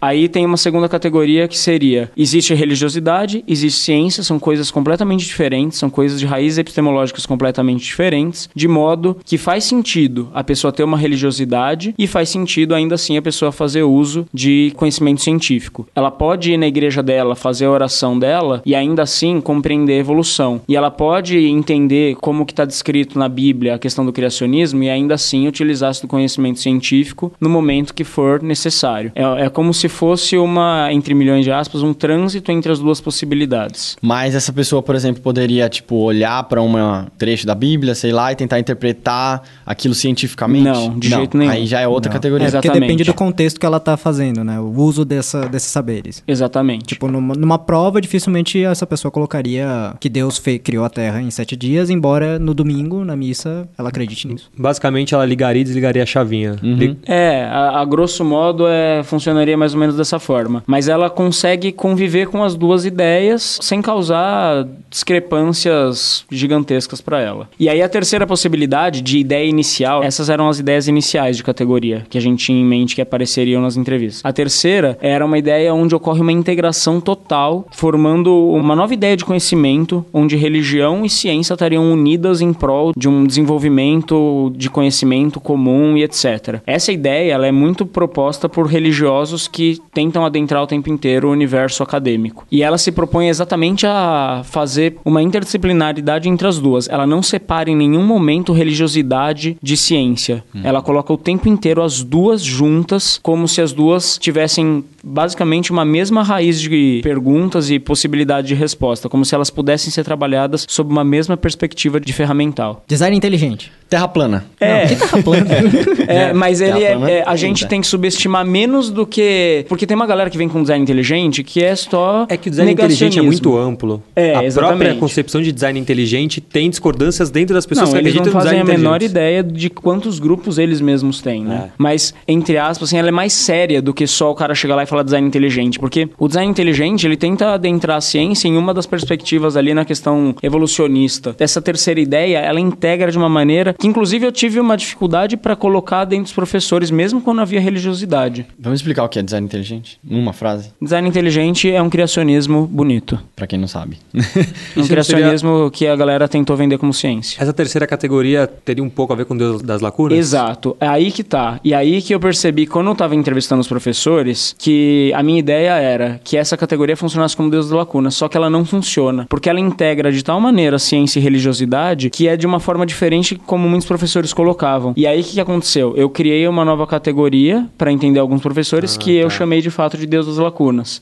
[0.00, 5.78] Aí tem uma segunda categoria que seria: existe religiosidade, existe ciência, são coisas completamente diferentes,
[5.78, 10.84] são coisas de raízes epistemológicas completamente diferentes, de modo que faz sentido a pessoa ter
[10.84, 15.86] uma religiosidade e faz sentido ainda assim a pessoa fazer uso de conhecimento científico.
[15.94, 20.00] Ela pode ir na igreja dela, fazer a oração dela e ainda assim compreender a
[20.00, 20.60] evolução.
[20.68, 24.90] E ela pode entender como que está descrito na Bíblia a questão do criacionismo e
[24.90, 29.12] ainda assim utilizar-se do conhecimento científico no momento que for necessário.
[29.14, 33.00] É, é como se fosse uma, entre milhões de aspas, um trânsito entre as duas
[33.00, 33.96] possibilidades.
[34.00, 36.72] Mas essa pessoa, por exemplo, poderia, tipo, olhar pra um
[37.16, 40.64] trecho da Bíblia, sei lá, e tentar interpretar aquilo cientificamente?
[40.64, 41.50] Não, de jeito nenhum.
[41.50, 42.14] Aí já é outra Não.
[42.14, 42.46] categoria.
[42.46, 42.80] Porque Exatamente.
[42.88, 44.58] depende do contexto que ela tá fazendo, né?
[44.60, 46.22] O uso dessa, desses saberes.
[46.26, 46.84] Exatamente.
[46.84, 51.30] Tipo, numa, numa prova, dificilmente essa pessoa colocaria que Deus fe- criou a Terra em
[51.30, 54.50] sete dias, embora no domingo, na missa, ela acredite nisso.
[54.56, 56.56] Basicamente, ela ligaria e desligaria a chavinha.
[56.62, 60.62] Li- É, a, a grosso modo é, funcionaria mais ou ou menos dessa forma.
[60.66, 67.48] Mas ela consegue conviver com as duas ideias sem causar discrepâncias gigantescas para ela.
[67.58, 72.06] E aí a terceira possibilidade de ideia inicial, essas eram as ideias iniciais de categoria
[72.08, 74.22] que a gente tinha em mente que apareceriam nas entrevistas.
[74.24, 79.24] A terceira era uma ideia onde ocorre uma integração total, formando uma nova ideia de
[79.24, 85.96] conhecimento, onde religião e ciência estariam unidas em prol de um desenvolvimento de conhecimento comum
[85.96, 86.60] e etc.
[86.66, 91.32] Essa ideia ela é muito proposta por religiosos que tentam adentrar o tempo inteiro o
[91.32, 92.46] universo acadêmico.
[92.50, 96.88] E ela se propõe exatamente a fazer uma interdisciplinaridade entre as duas.
[96.88, 100.44] Ela não separa em nenhum momento religiosidade de ciência.
[100.62, 105.84] Ela coloca o tempo inteiro as duas juntas, como se as duas tivessem basicamente uma
[105.84, 110.90] mesma raiz de perguntas e possibilidade de resposta, como se elas pudessem ser trabalhadas sob
[110.90, 112.84] uma mesma perspectiva de ferramental.
[112.86, 113.72] Design inteligente.
[113.88, 114.44] Terra plana.
[114.60, 115.46] É, Que terra plana?
[116.06, 119.57] é, mas ele é, plana é- a gente tem que subestimar menos do que.
[119.62, 122.26] Porque tem uma galera que vem com design inteligente que é só.
[122.28, 124.02] É que o design inteligente é muito amplo.
[124.14, 124.78] É, a exatamente.
[124.78, 128.40] própria concepção de design inteligente tem discordâncias dentro das pessoas Não, que eles acreditam não
[128.40, 131.68] no fazem a menor ideia de quantos grupos eles mesmos têm, né?
[131.68, 131.70] É.
[131.78, 134.82] Mas, entre aspas, assim, ela é mais séria do que só o cara chegar lá
[134.82, 135.78] e falar design inteligente.
[135.78, 139.84] Porque o design inteligente, ele tenta adentrar a ciência em uma das perspectivas ali na
[139.84, 141.34] questão evolucionista.
[141.38, 145.56] Essa terceira ideia, ela integra de uma maneira que, inclusive, eu tive uma dificuldade para
[145.56, 148.46] colocar dentro dos professores, mesmo quando havia religiosidade.
[148.58, 149.98] Vamos explicar o que é design inteligente?
[150.04, 153.18] Numa frase, Design inteligente é um criacionismo bonito.
[153.34, 153.98] pra quem não sabe.
[154.18, 157.42] Um Isso não criacionismo que a galera tentou vender como ciência.
[157.42, 160.16] Essa terceira categoria teria um pouco a ver com Deus das lacunas?
[160.18, 161.58] Exato, é aí que tá.
[161.64, 165.72] E aí que eu percebi, quando eu tava entrevistando os professores, que a minha ideia
[165.72, 169.48] era que essa categoria funcionasse como Deus da lacuna, só que ela não funciona, porque
[169.48, 173.68] ela integra de tal maneira ciência e religiosidade que é de uma forma diferente como
[173.68, 174.92] muitos professores colocavam.
[174.96, 175.94] E aí o que, que aconteceu?
[175.96, 180.06] Eu criei uma nova categoria para entender alguns professores que eu chamei de fato de
[180.06, 181.00] Deus das lacunas.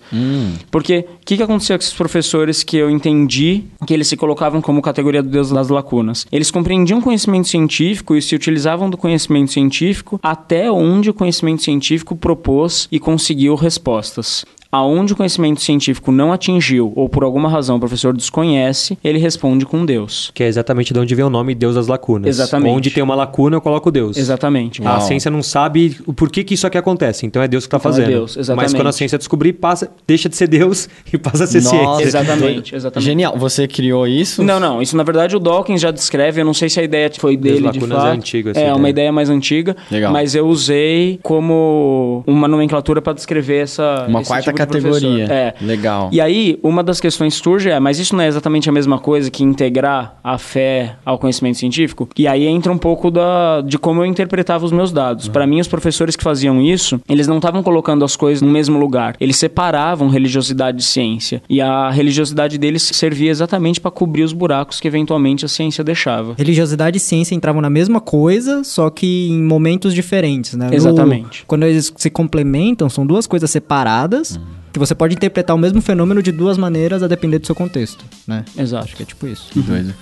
[0.71, 4.61] Porque o que, que aconteceu com esses professores que eu entendi que eles se colocavam
[4.61, 6.27] como categoria do Deus das lacunas?
[6.31, 12.15] Eles compreendiam conhecimento científico e se utilizavam do conhecimento científico até onde o conhecimento científico
[12.17, 14.45] propôs e conseguiu respostas.
[14.71, 19.65] Aonde o conhecimento científico não atingiu ou por alguma razão o professor desconhece, ele responde
[19.65, 20.31] com Deus.
[20.35, 22.29] Que é exatamente de onde vem o nome Deus das lacunas.
[22.29, 22.75] Exatamente.
[22.77, 24.17] Onde tem uma lacuna, eu coloco Deus.
[24.17, 24.83] Exatamente.
[24.87, 25.01] A Uau.
[25.01, 27.91] ciência não sabe o porquê que isso aqui acontece, então é Deus que está Então
[27.91, 28.09] é fazendo.
[28.09, 28.65] Deus, exatamente.
[28.73, 31.77] Mas quando a ciência descobrir, passa, deixa de ser Deus e passa a ser Nossa,
[31.77, 32.05] ciência.
[32.05, 33.07] Exatamente, exatamente.
[33.07, 33.37] Genial.
[33.39, 34.43] Você criou isso?
[34.43, 34.83] Não, não.
[34.83, 36.41] Isso na verdade o Dawkins já descreve.
[36.41, 38.09] Eu não sei se a ideia foi Deus dele de Lacunas fato.
[38.09, 38.91] é antiga essa É, uma ideia.
[38.91, 39.77] ideia mais antiga.
[39.91, 40.13] Legal.
[40.13, 44.07] Mas eu usei como uma nomenclatura para descrever essa.
[44.09, 44.56] Uma quarta tipo.
[44.57, 45.25] Categoria.
[45.25, 45.55] É.
[45.61, 46.09] Legal.
[46.13, 48.99] E aí, uma das questões que surge é, mas isso não é exatamente a mesma
[48.99, 52.09] coisa que integrar a fé ao conhecimento científico?
[52.17, 55.29] E aí entra um pouco da, de como eu interpretava os meus dados.
[55.29, 58.79] Para mim, os professores que faziam isso, eles não estavam colocando as coisas no mesmo
[58.79, 59.17] lugar.
[59.21, 61.43] Eles separavam religiosidade de ciência.
[61.49, 66.35] E a religiosidade deles servia exatamente para cobrir os buracos que eventualmente a ciência deixava.
[66.37, 70.69] Religiosidade e ciência entravam na mesma coisa, só que em momentos diferentes, né?
[70.69, 71.45] No- Exatamente.
[71.47, 74.39] quando eles se complementam, são duas coisas separadas,
[74.77, 78.05] que você pode interpretar o mesmo fenômeno de duas maneiras a depender do seu contexto,
[78.27, 78.45] né?
[78.59, 78.85] Exato.
[78.85, 79.51] Acho que é tipo isso.
[79.51, 79.95] Que doido.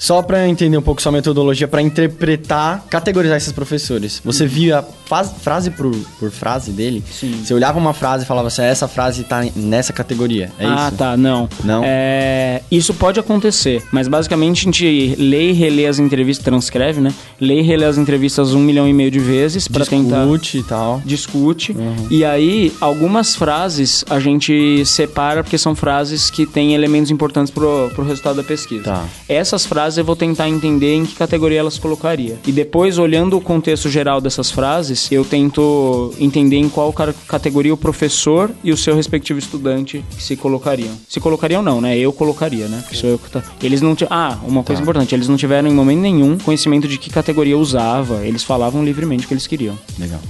[0.00, 4.18] Só pra eu entender um pouco sua metodologia pra interpretar, categorizar esses professores.
[4.24, 7.04] Você via faz- frase por, por frase dele?
[7.12, 7.42] Sim.
[7.44, 10.50] Você olhava uma frase e falava assim, essa frase tá nessa categoria.
[10.58, 10.96] É ah, isso?
[10.96, 11.46] tá, não.
[11.62, 11.82] Não?
[11.84, 17.12] É, isso pode acontecer, mas basicamente a gente lê e relê as entrevistas, transcreve, né?
[17.38, 20.62] Lê e relê as entrevistas um milhão e meio de vezes pra tentar Discute e
[20.62, 21.02] tal.
[21.04, 21.76] discute.
[22.10, 27.90] E aí, algumas frases a gente separa porque são frases que têm elementos importantes pro,
[27.94, 28.84] pro resultado da pesquisa.
[28.84, 29.04] Tá.
[29.28, 32.38] Essas frases eu vou tentar entender em que categoria elas colocaria.
[32.46, 37.72] E depois, olhando o contexto geral dessas frases, eu tento entender em qual ca- categoria
[37.72, 40.92] o professor e o seu respectivo estudante se colocariam.
[41.08, 41.96] Se colocariam não, né?
[41.98, 42.80] Eu colocaria, né?
[42.82, 43.42] Porque sou eu que tá...
[43.62, 43.94] Eles não...
[43.94, 45.14] ti- Ah, uma coisa importante.
[45.14, 48.26] Eles não tiveram em momento nenhum conhecimento de que categoria eu usava.
[48.26, 49.78] Eles falavam livremente o que eles queriam.
[49.98, 50.20] Legal.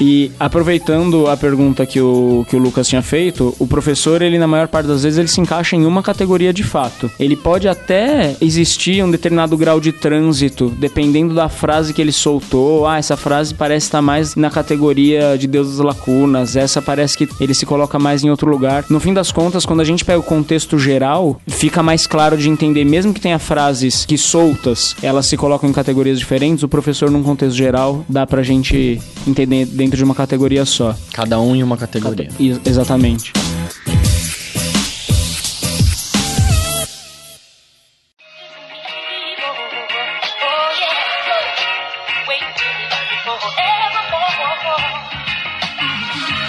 [0.00, 4.46] E aproveitando a pergunta que o, que o Lucas tinha feito, o professor, ele na
[4.46, 7.10] maior parte das vezes, ele se encaixa em uma categoria de fato.
[7.18, 12.86] Ele pode até existir um determinado grau de trânsito, dependendo da frase que ele soltou.
[12.86, 17.28] Ah, essa frase parece estar mais na categoria de Deus das lacunas, essa parece que
[17.40, 18.84] ele se coloca mais em outro lugar.
[18.88, 22.48] No fim das contas, quando a gente pega o contexto geral, fica mais claro de
[22.48, 27.10] entender, mesmo que tenha frases que soltas, elas se colocam em categorias diferentes, o professor
[27.10, 30.94] num contexto geral dá pra gente entender dentro de uma categoria só.
[31.12, 32.28] Cada um em uma categoria.
[32.38, 33.32] Ex- exatamente.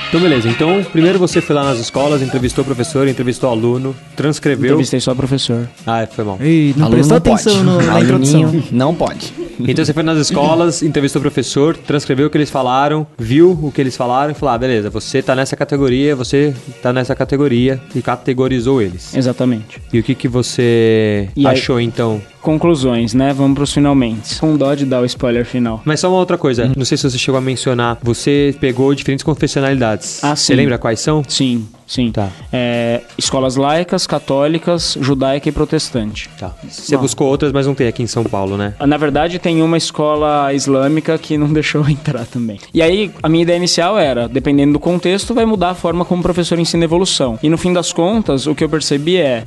[0.10, 0.50] Então, beleza.
[0.50, 4.72] Então, primeiro você foi lá nas escolas, entrevistou o professor, entrevistou o aluno, transcreveu.
[4.72, 5.69] Entrevistei só professor.
[5.86, 6.38] Ah, foi mal.
[6.41, 7.41] Ei, não Aluno prestou não pode.
[7.41, 8.41] atenção no, na introdução.
[8.43, 9.32] Aluninho não pode.
[9.60, 13.72] Então você foi nas escolas, entrevistou o professor, transcreveu o que eles falaram, viu o
[13.72, 17.80] que eles falaram e falou: ah, beleza, você tá nessa categoria, você tá nessa categoria
[17.93, 19.13] e categorizou eles.
[19.13, 19.80] Exatamente.
[19.91, 22.22] E o que, que você E aí- achou então?
[22.41, 23.34] Conclusões, né?
[23.34, 24.39] Vamos pros finalmente.
[24.39, 25.82] Com dó de dar o spoiler final.
[25.84, 29.24] Mas só uma outra coisa, não sei se você chegou a mencionar, você pegou diferentes
[29.24, 29.98] confessionalidades.
[30.21, 31.23] Ah, Você lembra quais são?
[31.27, 32.12] Sim, sim.
[32.12, 32.30] Tá.
[32.54, 36.30] É, escolas laicas, católicas, judaica e protestante.
[36.39, 36.54] Tá.
[36.67, 37.02] Você Bom.
[37.02, 38.75] buscou outras, mas não tem aqui em São Paulo, né?
[38.86, 42.60] Na verdade, tem uma escola islâmica que não deixou entrar também.
[42.73, 46.19] E aí, a minha ideia inicial era, dependendo do contexto, vai mudar a forma como
[46.19, 47.39] o professor ensina evolução.
[47.41, 49.43] E no fim das contas, o que eu percebi é.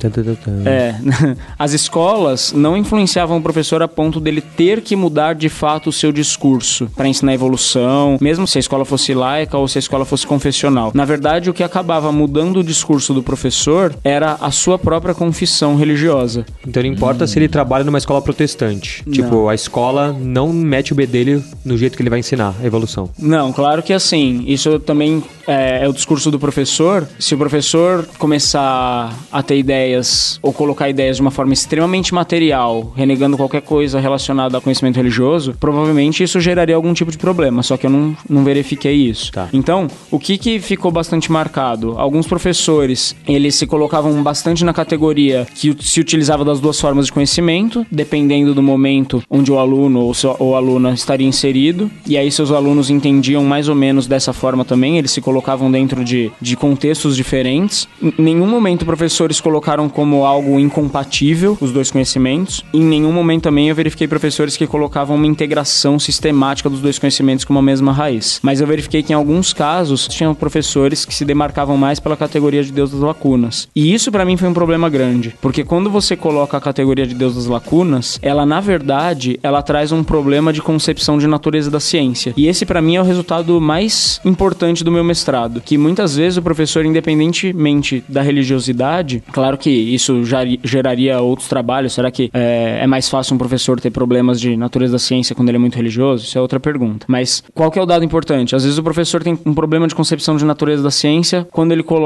[0.67, 0.95] É,
[1.59, 5.93] as escolas não influenciavam o professor a ponto dele ter que mudar de fato o
[5.93, 10.05] seu discurso para ensinar evolução, mesmo se a escola fosse laica ou se a escola
[10.05, 10.91] fosse confessional.
[10.95, 15.77] Na verdade, o que acabava mudando o discurso do professor era a sua própria confissão
[15.77, 16.45] religiosa.
[16.67, 19.03] Então não importa se ele trabalha numa escola protestante.
[19.11, 23.11] Tipo, a escola não mete o bedelho no jeito que ele vai ensinar a evolução.
[23.19, 27.07] Não, claro que assim, isso também é, é o discurso do professor.
[27.19, 32.93] Se o professor começar a ter ideias ou colocar ideias de uma forma extremamente material,
[32.97, 37.77] renegando qualquer coisa relacionada ao conhecimento religioso, provavelmente isso geraria algum tipo de problema, só
[37.77, 39.33] que eu não, não verifiquei isso.
[39.33, 39.49] Tá.
[39.53, 41.95] Então, o que, que ficou bastante marcado?
[41.99, 47.13] Alguns professores, eles se colocavam bastante na categoria que se utilizava das duas formas de
[47.13, 51.91] conhecimento, dependendo do momento onde o aluno ou, seu, ou aluna estaria inserido.
[52.07, 56.05] E aí seus alunos entendiam mais ou menos dessa forma também, eles se colocavam dentro
[56.05, 57.89] de, de contextos diferentes.
[58.03, 62.65] Em nenhum momento professores colocaram como algo incompatível os dois conhecimentos.
[62.73, 67.45] Em nenhum momento também eu verifiquei professores que colocavam uma integração sistemática dos dois conhecimentos
[67.45, 68.41] com uma mesma raiz.
[68.43, 72.63] Mas eu verifiquei que em alguns casos tinham professores que se demarcavam mais pela categoria
[72.63, 73.69] de Deus das lacunas.
[73.75, 77.15] E isso pra mim foi um problema grande, porque quando você coloca a categoria de
[77.15, 81.81] Deus das lacunas, ela na verdade, ela traz um problema de concepção de natureza da
[81.81, 82.33] ciência.
[82.37, 86.37] E esse pra mim é o resultado mais importante do meu mestrado, que muitas vezes
[86.37, 90.23] o professor independentemente da religiosidade, claro que isso
[90.63, 94.93] geraria outros trabalhos, será que é, é mais fácil um professor ter problemas de natureza
[94.93, 96.25] da ciência quando ele é muito religioso?
[96.25, 97.07] Isso é outra pergunta.
[97.09, 98.55] Mas qual que é o dado importante?
[98.55, 101.83] Às vezes o professor tem um problema de concepção de natureza da ciência quando ele
[101.83, 102.02] coloca,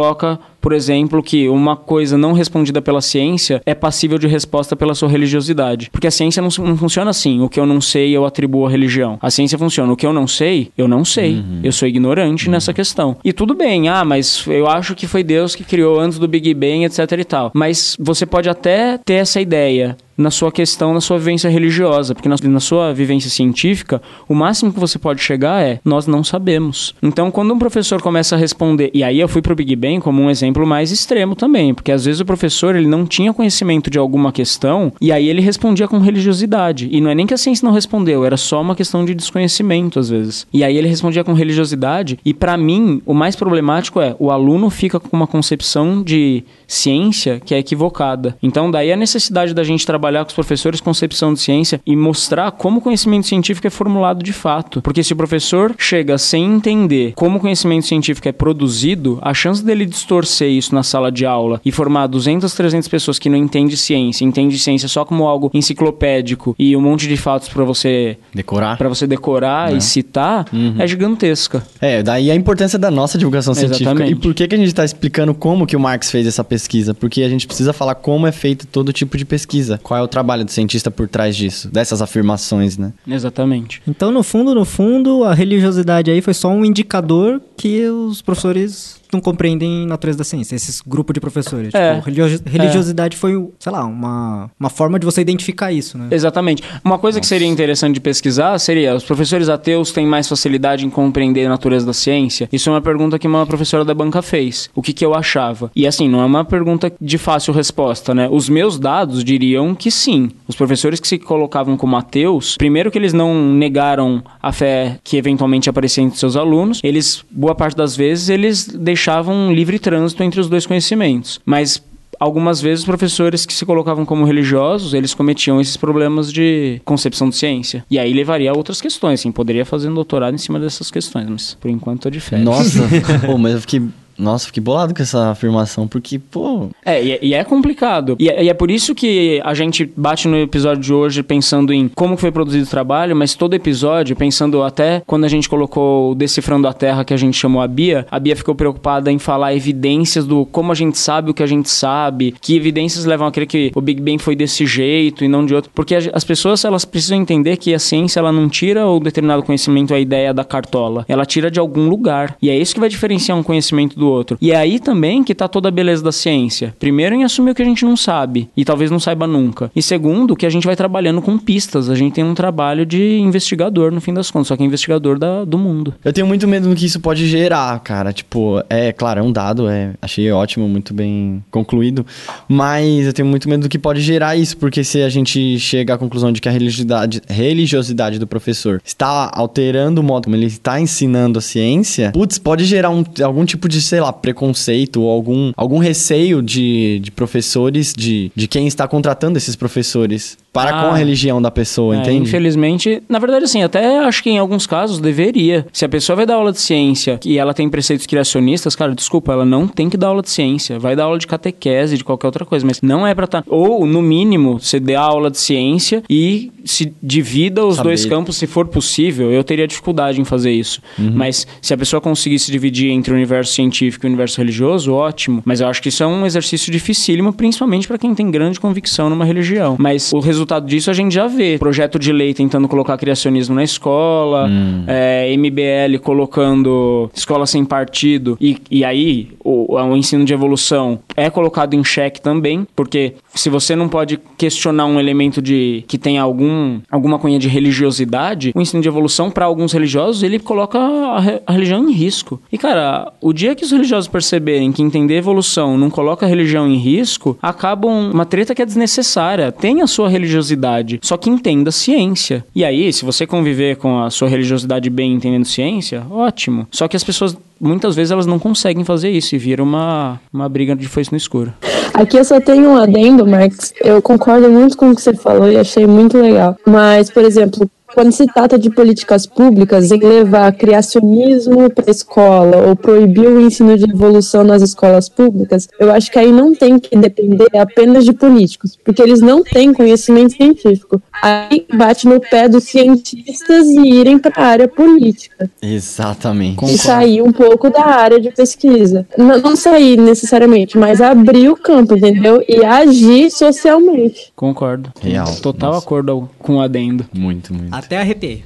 [0.61, 5.09] por exemplo, que uma coisa não respondida pela ciência é passível de resposta pela sua
[5.09, 5.90] religiosidade.
[5.90, 7.40] Porque a ciência não, não funciona assim.
[7.40, 9.18] O que eu não sei, eu atribuo à religião.
[9.22, 9.92] A ciência funciona.
[9.92, 11.42] O que eu não sei, eu não sei.
[11.62, 13.16] Eu sou ignorante nessa questão.
[13.24, 16.52] E tudo bem, ah, mas eu acho que foi Deus que criou antes do Big
[16.54, 17.50] Bang, etc e tal.
[17.54, 22.29] Mas você pode até ter essa ideia na sua questão, na sua vivência religiosa, porque
[22.29, 26.94] na, na, sua vivência científica, o máximo que você pode chegar é nós não sabemos.
[27.02, 30.22] Então, quando um professor começa a responder, e aí eu fui pro Big Bang como
[30.22, 33.98] um exemplo mais extremo também, porque às vezes o professor ele não tinha conhecimento de
[33.98, 36.88] alguma questão e aí ele respondia com religiosidade.
[36.90, 39.98] E não é nem que a ciência não respondeu, era só uma questão de desconhecimento
[39.98, 40.46] às vezes.
[40.52, 44.70] E aí ele respondia com religiosidade e para mim o mais problemático é o aluno
[44.70, 48.37] fica com uma concepção de ciência que é equivocada.
[48.42, 52.53] Então, daí a necessidade da gente trabalhar com os professores concepção de ciência e mostrar
[52.53, 54.81] como o conhecimento científico é formulado de fato.
[54.83, 59.64] Porque se o professor chega sem entender como o conhecimento científico é produzido, a chance
[59.64, 63.77] dele distorcer isso na sala de aula e formar 200, 300 pessoas que não entendem
[63.77, 68.79] ciência, entendem ciência só como algo enciclopédico e um monte de fatos para você Decorar.
[68.79, 70.47] para você decorar e citar
[70.79, 71.62] é gigantesca.
[71.81, 73.90] É, daí a importância da nossa divulgação científica.
[73.90, 74.12] Exatamente.
[74.12, 76.95] E por que, que a gente está explicando como que o Marx fez essa pesquisa?
[76.95, 79.81] Porque a gente precisa falar como é feito todo tipo de pesquisa.
[79.83, 82.92] Qual é o trabalho do cientista por trás disso, dessas afirmações, né?
[83.06, 83.82] Exatamente.
[83.87, 89.00] Então, no fundo, no fundo, a religiosidade aí foi só um indicador que os professores
[89.16, 91.74] não compreendem natureza da ciência, esses grupos de professores.
[91.74, 91.94] É.
[91.94, 96.09] Tipo, religio- religiosidade foi, sei lá, uma, uma forma de você identificar isso, né?
[96.11, 96.62] Exatamente.
[96.85, 100.90] Uma coisa que seria interessante de pesquisar seria: os professores ateus têm mais facilidade em
[100.90, 102.48] compreender a natureza da ciência?
[102.52, 104.68] Isso é uma pergunta que uma professora da banca fez.
[104.74, 105.70] O que, que eu achava?
[105.74, 108.29] E assim, não é uma pergunta de fácil resposta, né?
[108.31, 110.31] Os meus dados diriam que sim.
[110.46, 115.16] Os professores que se colocavam como ateus, primeiro que eles não negaram a fé que
[115.16, 118.66] eventualmente aparecia entre seus alunos, eles, boa parte das vezes, eles
[119.07, 121.40] deixavam livre trânsito entre os dois conhecimentos.
[121.47, 121.81] Mas
[122.19, 127.29] algumas vezes os professores que se colocavam como religiosos, eles cometiam esses problemas de concepção
[127.29, 127.85] de ciência.
[127.88, 131.29] E aí levaria a outras questões, assim, poderia fazer um doutorado em cima dessas questões,
[131.29, 132.45] mas por enquanto de férias.
[132.45, 132.81] Nossa,
[133.25, 133.83] Pô, mas eu fiquei
[134.18, 136.68] Nossa, fiquei bolado com essa afirmação, porque, pô.
[136.85, 138.16] É, e é, e é complicado.
[138.18, 141.72] E é, e é por isso que a gente bate no episódio de hoje pensando
[141.72, 146.14] em como foi produzido o trabalho, mas todo episódio, pensando até quando a gente colocou
[146.14, 149.55] Decifrando a Terra, que a gente chamou a Bia, a Bia ficou preocupada em falar
[149.55, 153.33] evidências do como a gente sabe o que a gente sabe, que evidências levam a
[153.33, 155.70] crer que o Big Bang foi desse jeito e não de outro.
[155.74, 159.94] Porque as pessoas, elas precisam entender que a ciência, ela não tira o determinado conhecimento,
[159.94, 161.05] a ideia da cartola.
[161.09, 162.37] Ela tira de algum lugar.
[162.40, 164.37] E é isso que vai diferenciar um conhecimento do outro.
[164.40, 166.75] E é aí também que tá toda a beleza da ciência.
[166.79, 168.49] Primeiro, em assumir o que a gente não sabe.
[168.57, 169.71] E talvez não saiba nunca.
[169.75, 171.88] E segundo, que a gente vai trabalhando com pistas.
[171.90, 174.49] A gente tem um trabalho de investigador, no fim das contas.
[174.49, 175.95] Só que é investigador da- do mundo.
[176.05, 178.12] Eu tenho muito medo do que isso pode gerar, cara.
[178.12, 182.05] Tipo, é claro, é um dado, é, achei ótimo, muito bem concluído.
[182.49, 185.95] Mas eu tenho muito medo do que pode gerar isso, porque se a gente chega
[185.95, 190.47] à conclusão de que a religiosidade, religiosidade do professor está alterando o modo como ele
[190.47, 195.11] está ensinando a ciência, putz, pode gerar um- algum tipo de, sei lá, preconceito ou
[195.11, 200.83] algum, algum receio de, de professores, de, de quem está contratando esses professores para Ah.
[200.85, 202.23] com a religião da pessoa, É, entende?
[202.29, 205.66] infelizmente, na verdade, assim, até acho que em alguns casos deveria.
[205.73, 209.33] Se a pessoa vai dar aula de ciência e ela tem preceitos criacionistas, cara, desculpa,
[209.33, 210.79] ela não tem que dar aula de ciência.
[210.79, 213.45] Vai dar aula de catequese, de qualquer outra coisa, mas não é pra estar.
[213.47, 217.88] Ou, no mínimo, você dê aula de ciência e se divida os Saber.
[217.90, 219.31] dois campos se for possível.
[219.31, 220.81] Eu teria dificuldade em fazer isso.
[220.99, 225.42] Mas se a pessoa conseguisse dividir entre o universo científico e o universo religioso, ótimo.
[225.45, 229.09] Mas eu acho que isso é um exercício dificílimo, principalmente pra quem tem grande convicção
[229.11, 229.77] numa religião.
[229.79, 231.59] Mas o resultado disso a gente já vê.
[231.59, 234.48] Projeto de lei tentando colocar criacionismo na escola,
[234.87, 238.37] é, MBL colocando escola sem partido.
[238.40, 243.48] E, e aí o, o ensino de evolução é colocado em xeque também, porque se
[243.50, 248.61] você não pode questionar um elemento de que tem algum, alguma cunha de religiosidade, o
[248.61, 252.40] ensino de evolução, para alguns religiosos, ele coloca a, re- a religião em risco.
[252.50, 256.66] E, cara, o dia que os religiosos perceberem que entender evolução não coloca a religião
[256.68, 259.50] em risco, acabam uma treta que é desnecessária.
[259.52, 262.44] Tem a sua religiosidade, só que entenda ciência.
[262.55, 266.66] E aí, se você conviver com a sua religiosidade bem entendendo ciência, ótimo.
[266.70, 270.49] Só que as pessoas, muitas vezes, elas não conseguem fazer isso e vira uma, uma
[270.49, 271.53] briga de foice no escuro.
[271.94, 273.72] Aqui eu só tenho um adendo, Marx.
[273.81, 276.57] Eu concordo muito com o que você falou e achei muito legal.
[276.66, 282.68] Mas, por exemplo, quando se trata de políticas públicas, em levar criacionismo para a escola
[282.68, 286.78] ou proibir o ensino de evolução nas escolas públicas, eu acho que aí não tem
[286.78, 291.00] que depender apenas de políticos, porque eles não têm conhecimento científico.
[291.22, 296.66] Aí bate no pé dos cientistas e irem para a área política Exatamente.
[296.66, 299.09] e sair um pouco da área de pesquisa.
[299.16, 302.44] Não, não sair necessariamente, mas abrir o campo, entendeu?
[302.46, 304.35] E agir socialmente.
[304.37, 304.92] Concordo.
[305.00, 305.35] Real.
[305.37, 305.87] Total Nossa.
[305.87, 307.06] acordo com o adendo.
[307.14, 307.86] Muito, muito.
[307.87, 308.44] Até arrepiei.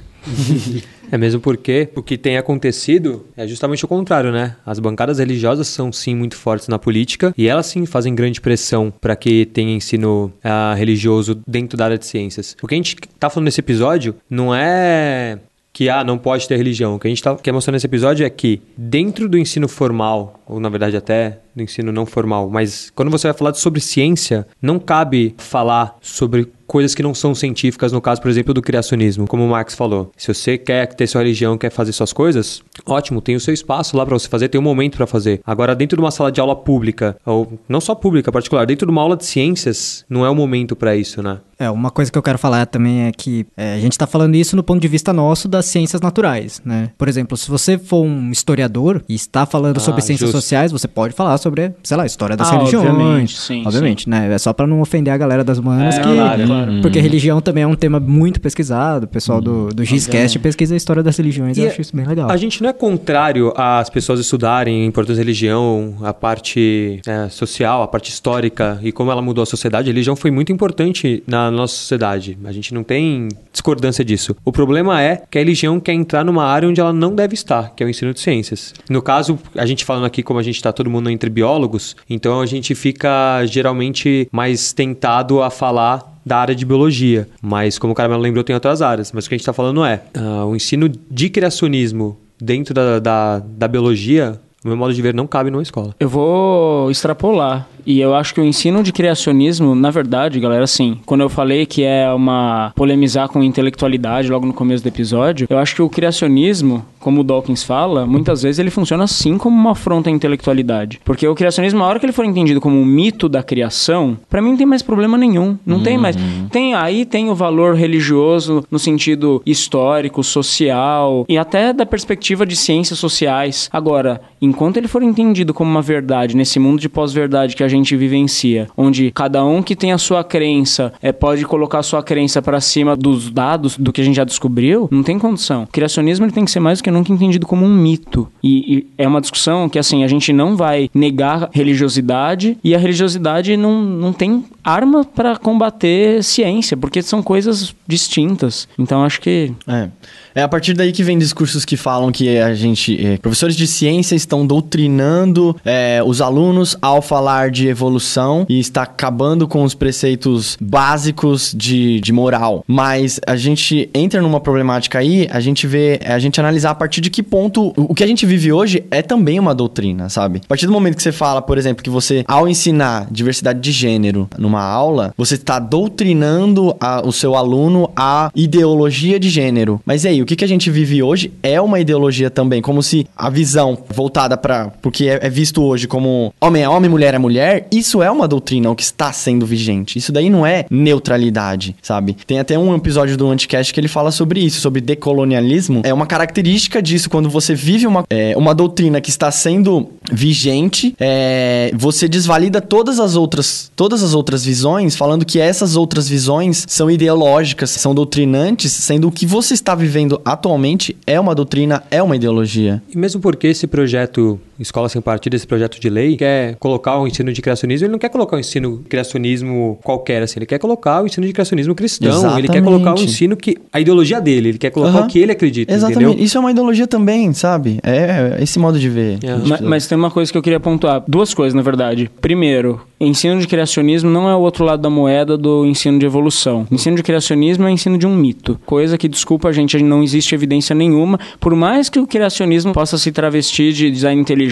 [1.10, 4.54] É mesmo porque o que tem acontecido é justamente o contrário, né?
[4.64, 8.92] As bancadas religiosas são sim muito fortes na política e elas sim fazem grande pressão
[9.00, 12.56] para que tenha ensino ah, religioso dentro da área de ciências.
[12.62, 15.40] O que a gente tá falando nesse episódio não é
[15.72, 16.94] que ah, não pode ter religião.
[16.94, 20.40] O que a gente tá, quer mostrar nesse episódio é que dentro do ensino formal,
[20.46, 24.46] ou na verdade até do ensino não formal, mas quando você vai falar sobre ciência,
[24.60, 29.26] não cabe falar sobre coisas que não são científicas, no caso, por exemplo, do criacionismo,
[29.26, 30.12] como o Marx falou.
[30.16, 33.96] Se você quer ter sua religião, quer fazer suas coisas, ótimo, tem o seu espaço
[33.96, 35.40] lá para você fazer, tem um momento para fazer.
[35.44, 38.92] Agora, dentro de uma sala de aula pública, ou não só pública, particular, dentro de
[38.92, 41.40] uma aula de ciências, não é o momento para isso, né?
[41.58, 44.34] É, uma coisa que eu quero falar também é que é, a gente está falando
[44.36, 46.90] isso no ponto de vista nosso das ciências naturais, né?
[46.96, 50.40] Por exemplo, se você for um historiador e está falando Ah, sobre ciências justo.
[50.40, 51.49] sociais, você pode falar sobre,
[51.82, 52.86] sei lá, história das Ah, religiões.
[52.88, 54.32] obviamente, sim, Obviamente, né?
[54.32, 56.12] É só para não ofender a galera das humanas É, que...
[56.14, 56.72] claro, claro.
[56.82, 59.04] Porque religião também é um tema muito pesquisado.
[59.04, 62.06] O pessoal do, do Gizcast pesquisa a história das religiões e eu acho isso bem
[62.06, 62.30] legal.
[62.30, 67.28] A gente não é contrário às pessoas estudarem a importância da religião, a parte é,
[67.28, 69.88] social, a parte histórica e como ela mudou a sociedade.
[69.88, 72.36] A religião foi muito importante na nossa sociedade.
[72.44, 74.36] A gente não tem discordância disso.
[74.44, 77.72] O problema é que a religião quer entrar numa área onde ela não deve estar,
[77.74, 78.74] que é o ensino de ciências.
[78.88, 82.40] No caso, a gente falando aqui como a gente está todo mundo entre biólogos, então
[82.40, 87.28] a gente fica geralmente mais tentado a falar da área de biologia.
[87.40, 89.10] Mas, como o Caramelo lembrou, tem outras áreas.
[89.12, 92.98] Mas o que a gente está falando é ah, o ensino de criacionismo dentro da,
[92.98, 95.94] da, da biologia, no meu modo de ver, não cabe numa escola.
[95.98, 97.68] Eu vou extrapolar.
[97.86, 101.66] E eu acho que o ensino de criacionismo, na verdade, galera, assim, quando eu falei
[101.66, 105.88] que é uma polemizar com intelectualidade logo no começo do episódio, eu acho que o
[105.88, 111.00] criacionismo, como o Dawkins fala, muitas vezes ele funciona assim como uma afronta à intelectualidade.
[111.04, 114.42] Porque o criacionismo, a hora que ele for entendido como um mito da criação, pra
[114.42, 115.58] mim não tem mais problema nenhum.
[115.64, 116.16] Não tem mais.
[116.50, 122.56] Tem aí tem o valor religioso no sentido histórico, social e até da perspectiva de
[122.56, 123.68] ciências sociais.
[123.72, 127.96] Agora, enquanto ele for entendido como uma verdade nesse mundo de pós-verdade que a gente
[127.96, 132.42] vivencia, onde cada um que tem a sua crença é, pode colocar a sua crença
[132.42, 135.62] para cima dos dados do que a gente já descobriu, não tem condição.
[135.62, 138.28] O criacionismo ele tem que ser mais do que nunca entendido como um mito.
[138.42, 142.78] E, e é uma discussão que assim a gente não vai negar religiosidade e a
[142.78, 148.68] religiosidade não, não tem arma para combater ciência, porque são coisas distintas.
[148.78, 149.88] Então acho que É.
[150.34, 153.66] É a partir daí que vem discursos que falam que a gente, eh, professores de
[153.66, 159.74] ciência estão doutrinando eh, os alunos ao falar de evolução e está acabando com os
[159.74, 162.64] preceitos básicos de, de moral.
[162.66, 166.74] Mas a gente entra numa problemática aí, a gente vê, é a gente analisar a
[166.74, 170.08] partir de que ponto o o que a gente vive hoje é também uma doutrina,
[170.08, 170.40] sabe?
[170.44, 173.72] A partir do momento que você fala, por exemplo, que você, ao ensinar diversidade de
[173.72, 175.58] gênero numa aula, você está
[175.94, 179.80] doutrinando a- o seu aluno a ideologia de gênero.
[179.84, 182.82] Mas e aí, o que, que a gente vive hoje é uma ideologia também, como
[182.82, 187.12] se a visão voltada para porque é, é visto hoje como homem é homem, mulher
[187.14, 189.98] é mulher, isso é uma doutrina, o que está sendo vigente.
[189.98, 192.16] Isso daí não é neutralidade, sabe?
[192.26, 195.82] Tem até um episódio do Anticast que ele fala sobre isso, sobre decolonialismo.
[195.84, 200.94] É uma característica disso, quando você vive uma, é, uma doutrina que está sendo vigente,
[200.98, 206.64] é, você desvalida todas as outras todas as outras visões, falando que essas outras visões
[206.68, 212.02] são ideológicas, são doutrinantes, sendo o que você está vivendo atualmente é uma doutrina, é
[212.02, 212.82] uma ideologia.
[212.92, 217.06] E mesmo porque esse projeto Escola Sem Partido, esse projeto de lei, quer colocar o
[217.06, 220.58] ensino de criacionismo, ele não quer colocar o ensino de criacionismo qualquer, assim, ele quer
[220.58, 222.08] colocar o ensino de criacionismo cristão,
[222.38, 222.64] ele quer Exatamente.
[222.64, 223.56] colocar o ensino que...
[223.72, 225.06] a ideologia dele, ele quer colocar Aham.
[225.06, 226.04] o que ele acredita, Exatamente.
[226.04, 226.24] entendeu?
[226.24, 227.78] Isso é uma ideologia também, sabe?
[227.82, 229.18] É esse modo de ver.
[229.22, 229.36] É.
[229.36, 231.02] Ma- Mas, tem uma coisa que eu queria pontuar.
[231.08, 232.10] Duas coisas, na verdade.
[232.20, 236.66] Primeiro, ensino de criacionismo não é o outro lado da moeda do ensino de evolução.
[236.70, 238.60] Ensino de criacionismo é ensino de um mito.
[238.66, 241.18] Coisa que, desculpa, a gente, não existe evidência nenhuma.
[241.38, 244.49] Por mais que o criacionismo possa se travestir de design inteligente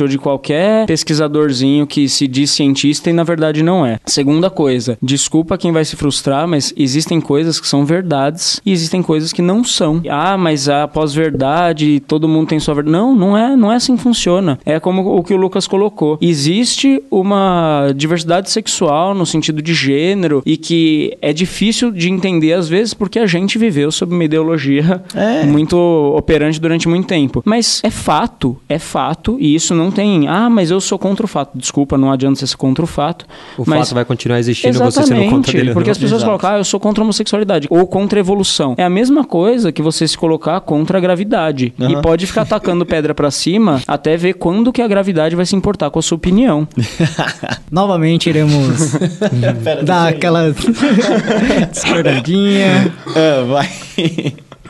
[0.00, 3.98] ou de qualquer pesquisadorzinho que se diz cientista e na verdade não é.
[4.06, 9.02] Segunda coisa, desculpa quem vai se frustrar, mas existem coisas que são verdades e existem
[9.02, 10.00] coisas que não são.
[10.08, 12.92] Ah, mas a pós-verdade, todo mundo tem sua verdade.
[12.92, 14.58] Não, não é, não é assim que funciona.
[14.64, 16.18] É como o que o Lucas colocou.
[16.20, 22.68] Existe uma diversidade sexual no sentido de gênero e que é difícil de entender às
[22.68, 25.44] vezes porque a gente viveu sob uma ideologia É.
[25.44, 25.76] muito
[26.16, 27.42] operante durante muito tempo.
[27.44, 30.28] Mas é fato, é fato, e isso não tem.
[30.28, 31.50] Ah, mas eu sou contra o fato.
[31.54, 33.26] Desculpa, não adianta você ser contra o fato.
[33.56, 35.72] O mas fato vai continuar existindo, você sendo contra dele.
[35.72, 35.92] porque não.
[35.92, 36.26] as pessoas Exato.
[36.38, 38.74] colocam, ah, eu sou contra a homossexualidade ou contra a evolução.
[38.76, 41.72] É a mesma coisa que você se colocar contra a gravidade.
[41.78, 45.54] E pode ficar atacando pedra pra cima até ver quando que a gravidade vai se
[45.56, 46.66] importar com a sua opinião.
[47.70, 48.92] Novamente iremos
[49.84, 50.52] dar aquela
[51.72, 52.92] discordadinha.
[53.14, 53.68] É, vai.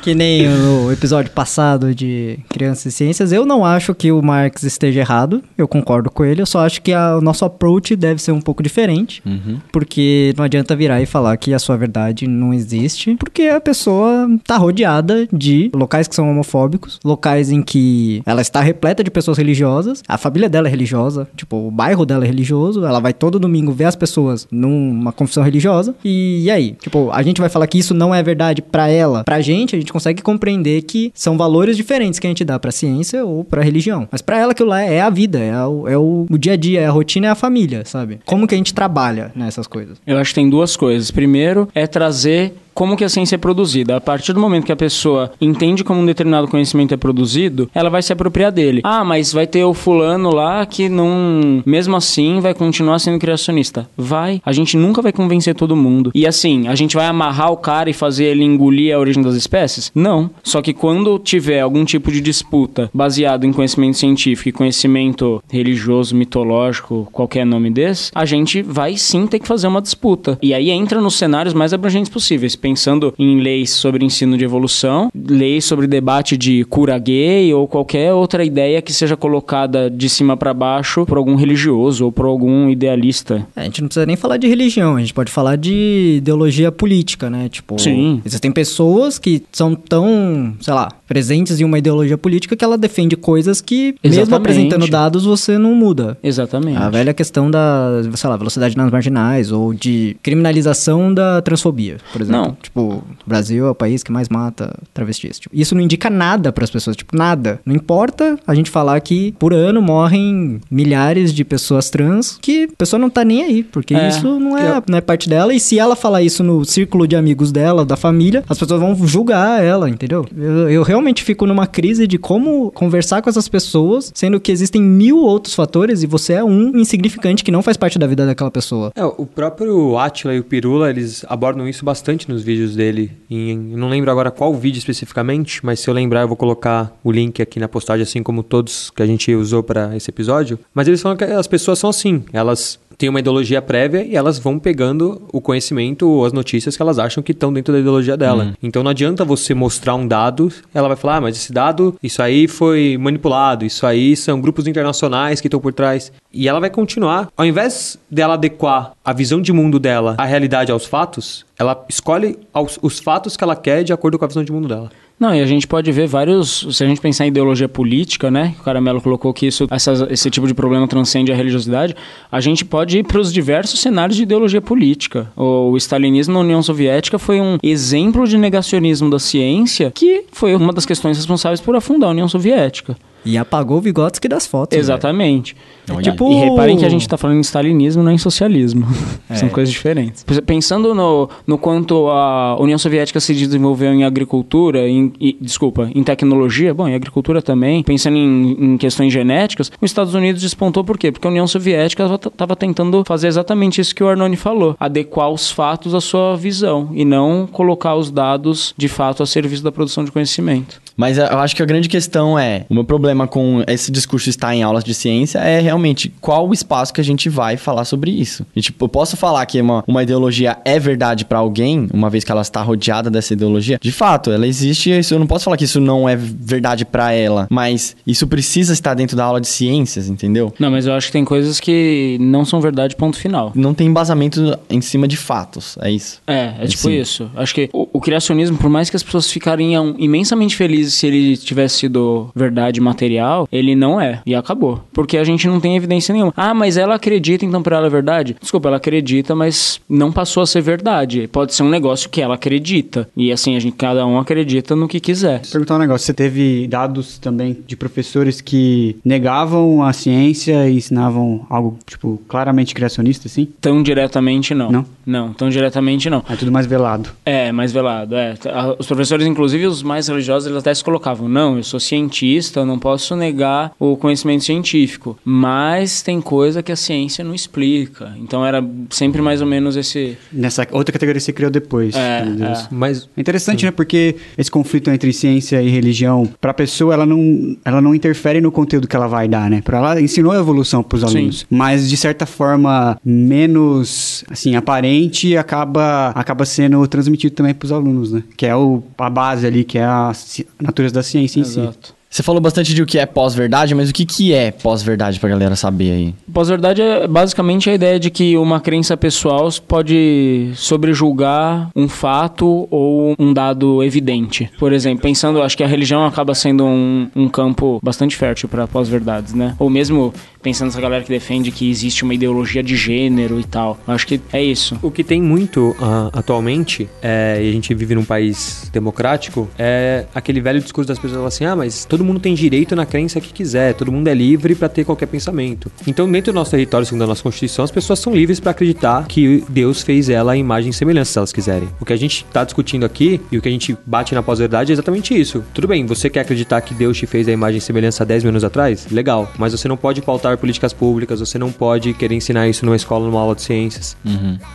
[0.02, 4.64] Que nem no episódio passado de Crianças e Ciências, eu não acho que o Marx
[4.64, 8.20] esteja errado, eu concordo com ele, eu só acho que a- o nosso approach deve
[8.20, 9.22] ser um pouco diferente,
[9.70, 14.28] porque não adianta virar e falar que a sua verdade não existe, porque a pessoa
[14.44, 19.38] tá rodeada de locais que são homofóbicos, locais em que ela está repleta de pessoas
[19.38, 23.38] religiosas, a família dela é religiosa, tipo, o bairro dela é religioso, ela vai todo
[23.38, 26.72] domingo ver as pessoas numa confissão religiosa, e, e aí?
[26.82, 29.78] Tipo, a gente vai falar que isso não é verdade pra ela, pra gente, a
[29.78, 33.62] gente consegue compreender que são valores diferentes que a gente dá pra ciência ou pra
[33.62, 34.08] religião.
[34.10, 36.56] Mas pra ela aquilo lá é a vida, é o, é o, o dia a
[36.56, 38.20] dia, é a rotina, é a família, sabe?
[38.24, 39.98] Como que a gente trabalha nessas coisas?
[40.06, 41.10] Eu acho que tem duas coisas.
[41.10, 43.96] Primeiro é trazer como que a ciência é produzida.
[43.96, 47.90] A partir do momento que a pessoa entende como um determinado conhecimento é produzido, ela
[47.90, 48.80] vai se apropriar dele.
[48.84, 53.88] Ah, mas vai ter o fulano lá que não, mesmo assim, vai continuar sendo criacionista.
[53.96, 54.40] Vai.
[54.44, 56.10] A gente nunca vai convencer todo mundo.
[56.14, 59.34] E assim, a gente vai amarrar o cara e fazer ele engolir a origem das
[59.34, 59.90] espécies?
[59.94, 60.30] Não.
[60.42, 66.14] Só que quando tiver algum tipo de disputa baseado em conhecimento científico e conhecimento religioso,
[66.14, 70.38] mitológico, qualquer nome desse, a gente vai sim ter que fazer uma disputa.
[70.42, 75.10] E aí entra nos cenários mais abrangentes possíveis, pensando em leis sobre ensino de evolução,
[75.14, 80.36] leis sobre debate de cura gay ou qualquer outra ideia que seja colocada de cima
[80.36, 83.46] para baixo por algum religioso ou por algum idealista.
[83.56, 86.70] É, a gente não precisa nem falar de religião, a gente pode falar de ideologia
[86.70, 87.48] política, né?
[87.48, 88.22] Tipo, Sim.
[88.24, 93.16] existem pessoas que são tão, sei lá, presentes em uma ideologia política que ela defende
[93.16, 94.34] coisas que, mesmo Exatamente.
[94.34, 96.16] apresentando dados, você não muda.
[96.22, 96.78] Exatamente.
[96.78, 102.22] A velha questão da, sei lá, velocidade nas marginais ou de criminalização da transfobia, por
[102.22, 102.40] exemplo.
[102.42, 102.56] Não.
[102.62, 105.38] Tipo, o Brasil é o país que mais mata travestis.
[105.38, 107.60] Tipo, isso não indica nada pras pessoas, tipo, nada.
[107.66, 112.76] Não importa a gente falar que por ano morrem milhares de pessoas trans que a
[112.78, 114.08] pessoa não tá nem aí, porque É.
[114.08, 115.52] isso não é, não é parte dela.
[115.52, 118.96] E se ela falar isso no círculo de amigos dela, da família, as pessoas vão
[119.06, 120.24] julgar ela, entendeu?
[120.34, 124.82] Eu, eu realmente fico numa crise de como conversar com essas pessoas, sendo que existem
[124.82, 128.50] mil outros fatores e você é um insignificante que não faz parte da vida daquela
[128.50, 128.92] pessoa.
[128.94, 133.10] É, o próprio Atila e o Pirula, eles abordam isso bastante nos vídeos dele.
[133.30, 137.40] Não lembro agora qual vídeo especificamente, mas se eu lembrar eu vou colocar o link
[137.40, 140.58] aqui na postagem, assim como todos que a gente usou para esse episódio.
[140.74, 144.38] Mas eles falam que as pessoas são assim, elas têm uma ideologia prévia e elas
[144.38, 148.16] vão pegando o conhecimento ou as notícias que elas acham que estão dentro da ideologia
[148.16, 148.54] dela.
[148.62, 152.22] Então não adianta você mostrar um dado, ela vai falar, ah, mas esse dado, isso
[152.22, 156.12] aí foi manipulado, isso aí são grupos internacionais que estão por trás.
[156.32, 160.72] E ela vai continuar, ao invés dela adequar a visão de mundo dela à realidade,
[160.72, 162.38] aos fatos, ela escolhe
[162.80, 164.90] os fatos que ela quer de acordo com a visão de mundo dela.
[165.18, 166.66] Não, e a gente pode ver vários.
[166.76, 168.54] Se a gente pensar em ideologia política, né?
[168.58, 169.68] O Caramelo colocou que isso,
[170.10, 171.94] esse tipo de problema transcende a religiosidade.
[172.30, 175.30] A gente pode ir para os diversos cenários de ideologia política.
[175.36, 180.56] O, o stalinismo na União Soviética foi um exemplo de negacionismo da ciência, que foi
[180.56, 182.96] uma das questões responsáveis por afundar a União Soviética.
[183.24, 184.76] E apagou o Vygotsky das fotos.
[184.76, 185.56] Exatamente.
[185.90, 188.86] Olha Tipo- E reparem que a gente tá falando em stalinismo, não em socialismo.
[189.34, 190.24] São coisas diferentes.
[190.44, 196.02] Pensando no, no quanto a União Soviética se desenvolveu em agricultura, em, e- desculpa, em
[196.02, 200.98] tecnologia, bom, em agricultura também, pensando em, em questões genéticas, os Estados Unidos despontou por
[200.98, 201.10] quê?
[201.12, 205.50] Porque a União Soviética estava tentando fazer exatamente isso que o Arnone falou, adequar os
[205.50, 210.04] fatos à sua visão e não colocar os dados de fato a serviço da produção
[210.04, 210.81] de conhecimento.
[210.96, 214.54] Mas eu acho que a grande questão é: o meu problema com esse discurso estar
[214.54, 218.10] em aulas de ciência é realmente qual o espaço que a gente vai falar sobre
[218.10, 218.46] isso.
[218.54, 222.24] E, tipo, eu posso falar que uma, uma ideologia é verdade pra alguém, uma vez
[222.24, 223.78] que ela está rodeada dessa ideologia.
[223.80, 227.12] De fato, ela existe, isso, eu não posso falar que isso não é verdade pra
[227.12, 230.52] ela, mas isso precisa estar dentro da aula de ciências, entendeu?
[230.58, 233.52] Não, mas eu acho que tem coisas que não são verdade, ponto final.
[233.54, 236.20] Não tem embasamento em cima de fatos, é isso.
[236.26, 237.00] É, é tipo Sim.
[237.00, 237.30] isso.
[237.34, 241.36] Acho que o, o criacionismo, por mais que as pessoas ficariam imensamente felizes se ele
[241.36, 244.20] tivesse sido verdade material, ele não é.
[244.26, 244.82] E acabou.
[244.92, 246.32] Porque a gente não tem evidência nenhuma.
[246.36, 248.36] Ah, mas ela acredita, então pra ela é verdade?
[248.40, 251.28] Desculpa, ela acredita, mas não passou a ser verdade.
[251.28, 253.08] Pode ser um negócio que ela acredita.
[253.16, 255.42] E assim, a gente, cada um acredita no que quiser.
[255.50, 261.46] Perguntar um negócio, você teve dados também de professores que negavam a ciência e ensinavam
[261.48, 263.48] algo, tipo, claramente criacionista, assim?
[263.60, 264.70] Tão diretamente, não.
[264.70, 264.86] Não?
[265.04, 266.22] Não, tão diretamente, não.
[266.28, 267.10] É tudo mais velado.
[267.24, 268.34] É, mais velado, é.
[268.78, 272.66] Os professores, inclusive os mais religiosos, eles até se colocavam, não, eu sou cientista, eu
[272.66, 278.14] não posso negar o conhecimento científico, mas tem coisa que a ciência não explica.
[278.18, 280.16] Então era sempre mais ou menos esse...
[280.32, 281.94] Nessa outra categoria você criou depois.
[281.94, 282.58] É, meu Deus.
[282.60, 282.68] é.
[282.70, 283.70] Mas É interessante, né?
[283.70, 288.50] Porque esse conflito entre ciência e religião, pra pessoa, ela não, ela não interfere no
[288.52, 289.60] conteúdo que ela vai dar, né?
[289.62, 291.06] Pra ela ensinou a evolução pros Sim.
[291.18, 291.46] alunos.
[291.50, 298.22] Mas, de certa forma, menos, assim, aparente, acaba, acaba sendo transmitido também pros alunos, né?
[298.36, 300.12] Que é o, a base ali, que é a,
[300.61, 301.60] a natureza da ciência em si.
[301.60, 302.02] Exato.
[302.12, 305.30] Você falou bastante de o que é pós-verdade, mas o que, que é pós-verdade pra
[305.30, 306.14] galera saber aí?
[306.30, 313.16] Pós-verdade é basicamente a ideia de que uma crença pessoal pode sobrejulgar um fato ou
[313.18, 314.50] um dado evidente.
[314.58, 318.66] Por exemplo, pensando, acho que a religião acaba sendo um, um campo bastante fértil para
[318.66, 319.56] pós-verdades, né?
[319.58, 320.12] Ou mesmo
[320.42, 323.78] pensando nessa galera que defende que existe uma ideologia de gênero e tal.
[323.86, 324.78] Acho que é isso.
[324.82, 330.06] O que tem muito ah, atualmente, é, e a gente vive num país democrático, é
[330.14, 333.32] aquele velho discurso das pessoas assim: ah, mas todo mundo tem direito na crença que
[333.32, 335.70] quiser, todo mundo é livre pra ter qualquer pensamento.
[335.86, 339.06] Então, dentro do nosso território, segundo a nossa Constituição, as pessoas são livres pra acreditar
[339.06, 341.68] que Deus fez ela a imagem e semelhança, se elas quiserem.
[341.80, 344.72] O que a gente tá discutindo aqui e o que a gente bate na pós-verdade
[344.72, 345.44] é exatamente isso.
[345.54, 348.24] Tudo bem, você quer acreditar que Deus te fez a imagem e semelhança há 10
[348.24, 348.86] mil anos atrás?
[348.90, 349.30] Legal.
[349.38, 353.06] Mas você não pode pautar políticas públicas, você não pode querer ensinar isso numa escola,
[353.06, 353.96] numa aula de ciências.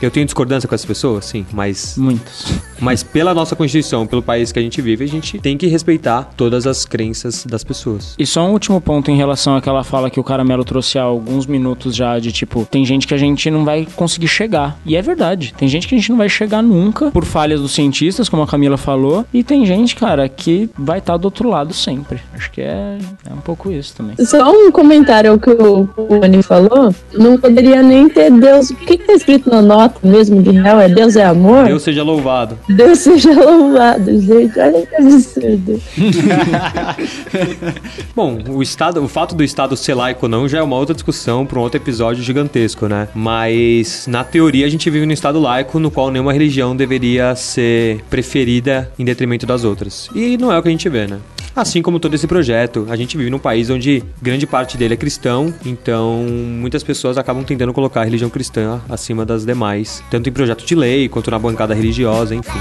[0.02, 2.54] Eu tenho discordância com essas pessoas, sim, mas Muitos.
[2.80, 6.30] mas pela nossa Constituição, pelo país que a gente vive, a gente tem que respeitar
[6.36, 8.16] todas as crenças das pessoas.
[8.18, 11.46] E só um último ponto em relação àquela fala que o Caramelo trouxe há alguns
[11.46, 14.80] minutos já, de tipo, tem gente que a gente não vai conseguir chegar.
[14.86, 15.54] E é verdade.
[15.58, 18.48] Tem gente que a gente não vai chegar nunca por falhas dos cientistas, como a
[18.48, 19.26] Camila falou.
[19.34, 22.20] E tem gente, cara, que vai estar do outro lado sempre.
[22.34, 22.98] Acho que é,
[23.30, 24.16] é um pouco isso também.
[24.26, 28.70] Só um comentário que o o, Ani falou, não poderia nem ter Deus.
[28.70, 30.80] O que, que tá escrito na nota mesmo de real?
[30.80, 31.66] É Deus é amor?
[31.66, 32.58] Deus seja louvado.
[32.70, 34.60] Deus seja louvado, gente.
[34.60, 35.82] Olha que absurdo.
[38.16, 40.94] Bom, o estado, o fato do estado ser laico ou não já é uma outra
[40.94, 43.08] discussão para um outro episódio gigantesco, né?
[43.14, 48.04] Mas na teoria a gente vive num estado laico no qual nenhuma religião deveria ser
[48.10, 50.10] preferida em detrimento das outras.
[50.14, 51.20] E não é o que a gente vê, né?
[51.58, 54.98] Assim como todo esse projeto, a gente vive num país onde grande parte dele é
[54.98, 60.32] cristão, então muitas pessoas acabam tentando colocar a religião cristã acima das demais, tanto em
[60.32, 62.60] projeto de lei quanto na bancada religiosa, enfim.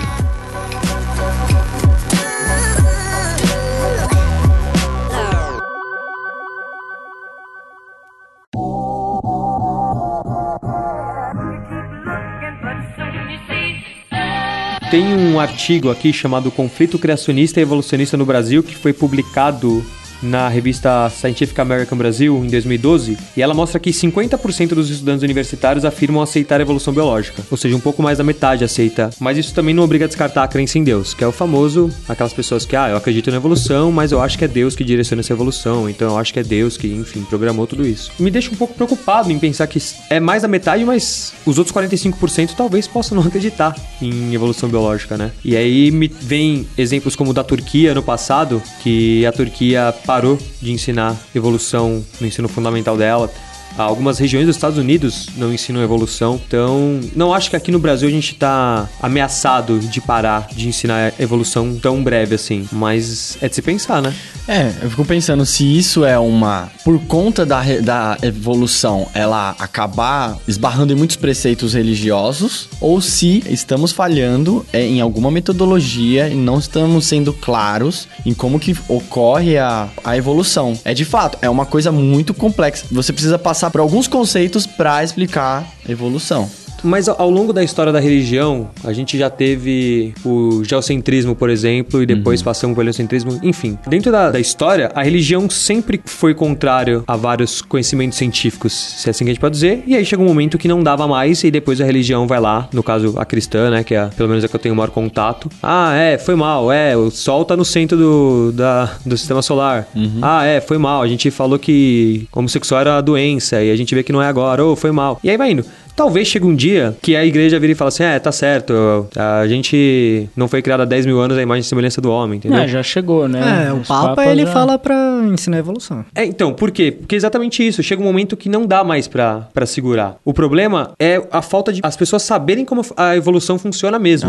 [14.91, 19.85] Tem um artigo aqui chamado Conflito Criacionista e Evolucionista no Brasil que foi publicado
[20.23, 25.85] na revista Scientific American Brasil em 2012, e ela mostra que 50% dos estudantes universitários
[25.85, 29.11] afirmam aceitar a evolução biológica, ou seja, um pouco mais da metade aceita.
[29.21, 31.91] Mas isso também não obriga a descartar a crença em Deus, que é o famoso,
[32.09, 34.85] aquelas pessoas que, ah, eu acredito na evolução, mas eu acho que é Deus que
[34.85, 38.13] direciona essa evolução, então eu acho que é Deus que, enfim, programou tudo isso.
[38.19, 41.75] Me deixa um pouco preocupado em pensar que é mais da metade, mas os outros
[41.77, 45.31] 45% talvez possam não acreditar em evolução biológica, né?
[45.45, 50.39] E aí me vem exemplos como o da Turquia no passado, que a Turquia parou
[50.63, 53.31] de ensinar evolução no ensino fundamental dela.
[53.77, 58.09] Algumas regiões dos Estados Unidos não ensinam evolução, então não acho que aqui no Brasil
[58.09, 63.55] a gente está ameaçado de parar de ensinar evolução tão breve assim, mas é de
[63.55, 64.15] se pensar, né?
[64.49, 66.71] É, eu fico pensando se isso é uma.
[66.85, 73.93] Por conta da, da evolução, ela acabar esbarrando em muitos preceitos religiosos, ou se estamos
[73.93, 79.89] falhando é, em alguma metodologia e não estamos sendo claros em como que ocorre a,
[80.05, 80.79] a evolução.
[80.85, 82.87] É de fato, é uma coisa muito complexa.
[82.93, 86.51] Você precisa passar por alguns conceitos para explicar evolução.
[86.83, 92.03] Mas ao longo da história da religião, a gente já teve o geocentrismo, por exemplo,
[92.03, 93.39] e depois passamos pelo heliocentrismo.
[93.43, 99.09] Enfim, dentro da, da história, a religião sempre foi contrário a vários conhecimentos científicos, se
[99.09, 99.83] é assim que a gente pode dizer.
[99.87, 102.69] E aí chega um momento que não dava mais, e depois a religião vai lá,
[102.73, 104.91] no caso a cristã, né, que é pelo menos a que eu tenho o maior
[104.91, 105.51] contato.
[105.63, 109.89] Ah, é, foi mal, é, o Sol tá no centro do, da, do sistema solar.
[110.23, 114.03] Ah, é, foi mal, a gente falou que homossexual era doença, e a gente vê
[114.03, 115.19] que não é agora, ou foi mal.
[115.23, 115.65] E aí vai indo.
[115.97, 119.47] Talvez chegue um dia que a igreja vire e fale assim: é, tá certo, a
[119.49, 122.59] gente não foi criada há 10 mil anos a imagem e semelhança do homem, entendeu?
[122.59, 123.69] É, já chegou, né?
[123.69, 124.95] É, o Papa, papas ele já- fala pra
[125.33, 126.05] ensinar a evolução.
[126.15, 126.93] É, então, por quê?
[126.93, 127.83] Porque é exatamente isso.
[127.83, 130.17] Chega um momento que não dá mais pra, pra segurar.
[130.25, 134.29] O problema é a falta de as pessoas saberem como a evolução funciona mesmo.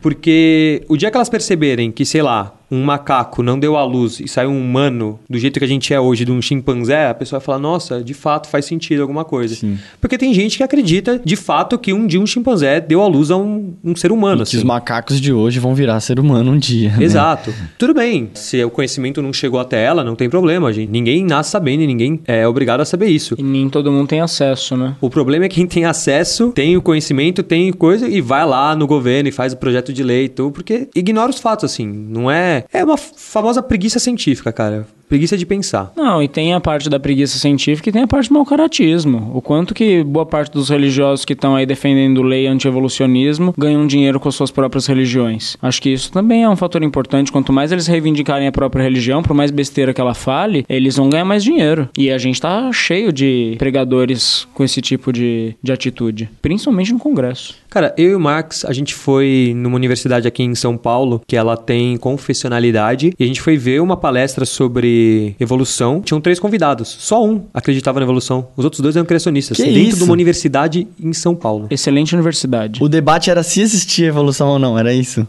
[0.00, 4.20] Porque o dia que elas perceberem que, sei lá, um macaco não deu à luz
[4.20, 7.14] e saiu um humano do jeito que a gente é hoje, de um chimpanzé, a
[7.14, 9.54] pessoa vai falar, nossa, de fato faz sentido alguma coisa.
[10.00, 13.30] Porque tem gente que acredita, de fato, que um dia um chimpanzé deu à luz
[13.30, 14.38] a um, um ser humano.
[14.38, 14.56] Que assim.
[14.58, 16.90] os macacos de hoje vão virar ser humano um dia.
[16.96, 17.04] né?
[17.04, 17.52] Exato.
[17.78, 18.30] Tudo bem.
[18.34, 20.90] Se o conhecimento não chegou até ela, não tem problema, gente.
[20.90, 23.34] Ninguém nasce sabendo e ninguém é obrigado a saber isso.
[23.38, 24.96] E nem todo mundo tem acesso, né?
[25.00, 28.86] O problema é quem tem acesso, tem o conhecimento, tem coisa e vai lá no
[28.86, 31.86] governo e faz o projeto de lei e tudo, porque ignora os fatos, assim.
[31.86, 32.53] Não é.
[32.72, 34.86] É uma famosa preguiça científica, cara.
[35.08, 35.92] Preguiça de pensar.
[35.96, 39.30] Não, e tem a parte da preguiça científica e tem a parte do mau caratismo.
[39.34, 44.18] O quanto que boa parte dos religiosos que estão aí defendendo lei anti-evolucionismo ganham dinheiro
[44.18, 45.56] com as suas próprias religiões.
[45.60, 47.32] Acho que isso também é um fator importante.
[47.32, 51.08] Quanto mais eles reivindicarem a própria religião, por mais besteira que ela fale, eles vão
[51.08, 51.88] ganhar mais dinheiro.
[51.96, 56.28] E a gente tá cheio de pregadores com esse tipo de, de atitude.
[56.40, 57.54] Principalmente no Congresso.
[57.68, 61.36] Cara, eu e o Max, a gente foi numa universidade aqui em São Paulo, que
[61.36, 64.93] ela tem confessionalidade, e a gente foi ver uma palestra sobre
[65.38, 66.00] evolução.
[66.00, 66.88] Tinham três convidados.
[66.98, 68.48] Só um acreditava na evolução.
[68.56, 69.56] Os outros dois eram criacionistas.
[69.56, 69.98] Que dentro isso?
[69.98, 71.66] de uma universidade em São Paulo.
[71.70, 72.82] Excelente universidade.
[72.82, 75.26] O debate era se existia evolução ou não, era isso?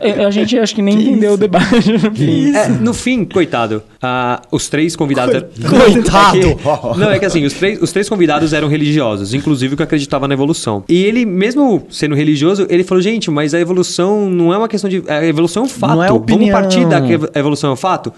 [0.00, 1.92] É, a gente acho que nem entendeu o debate.
[1.92, 2.54] no fim.
[2.54, 5.34] É, no fim, coitado, ah, os três convidados.
[5.34, 6.36] eram- Coitado!
[6.38, 9.76] É que- não, é que assim, os três, os três convidados eram religiosos, inclusive o
[9.76, 10.84] que acreditava na evolução.
[10.88, 14.88] E ele, mesmo sendo religioso, ele falou: gente, mas a evolução não é uma questão
[14.88, 15.02] de.
[15.08, 15.94] A evolução é um fato.
[15.94, 16.52] Não é Vamos opinião.
[16.60, 18.12] partir da que a evolução é um fato.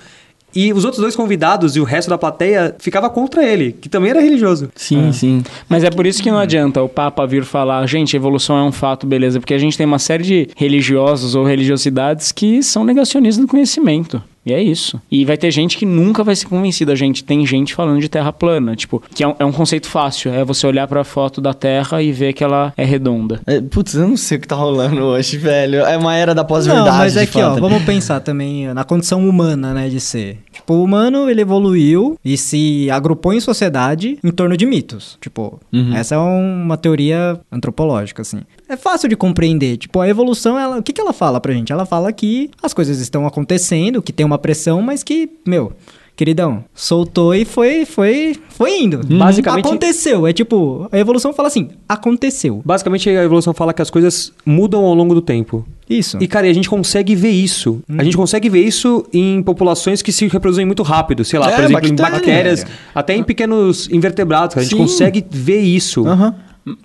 [0.54, 4.10] E os outros dois convidados e o resto da plateia ficava contra ele, que também
[4.10, 4.70] era religioso.
[4.74, 5.42] Sim, sim.
[5.68, 8.72] Mas é por isso que não adianta o Papa vir falar, gente, evolução é um
[8.72, 13.44] fato, beleza, porque a gente tem uma série de religiosos ou religiosidades que são negacionistas
[13.44, 14.22] do conhecimento.
[14.44, 15.00] E é isso.
[15.10, 16.96] E vai ter gente que nunca vai ser convencida.
[16.96, 20.32] Gente, tem gente falando de terra plana, tipo, que é um, é um conceito fácil.
[20.32, 23.40] É você olhar pra foto da terra e ver que ela é redonda.
[23.46, 25.80] É, putz, eu não sei o que tá rolando hoje, velho.
[25.80, 26.88] É uma era da pós-verdade.
[26.90, 30.38] Não, mas é que, ó, vamos pensar também na condição humana, né, de ser.
[30.50, 35.18] Tipo, o humano, ele evoluiu e se agrupou em sociedade em torno de mitos.
[35.20, 35.94] Tipo, Uhum.
[35.94, 38.40] essa é uma teoria antropológica, assim.
[38.68, 39.76] É fácil de compreender.
[39.76, 41.72] Tipo, a evolução, ela, o que, que ela fala pra gente?
[41.72, 45.72] Ela fala que as coisas estão acontecendo, que tem uma pressão, mas que, meu...
[46.16, 49.00] Queridão, soltou e foi, foi, foi indo.
[49.06, 50.26] Basicamente- Aconteceu.
[50.26, 52.60] É tipo, a evolução fala assim, aconteceu.
[52.62, 55.66] Basicamente, a evolução fala que as coisas mudam ao longo do tempo.
[55.88, 56.18] Isso.
[56.20, 57.80] E, cara, e a gente consegue ver isso.
[57.96, 61.24] A gente consegue ver isso em populações que se reproduzem muito rápido.
[61.24, 62.18] Sei lá, É, por exemplo, em bactéria.
[62.18, 64.54] bactérias, até em pequenos invertebrados.
[64.54, 64.60] cara.
[64.60, 64.82] A gente Sim.
[64.82, 66.06] consegue ver isso.
[66.06, 66.34] Aham.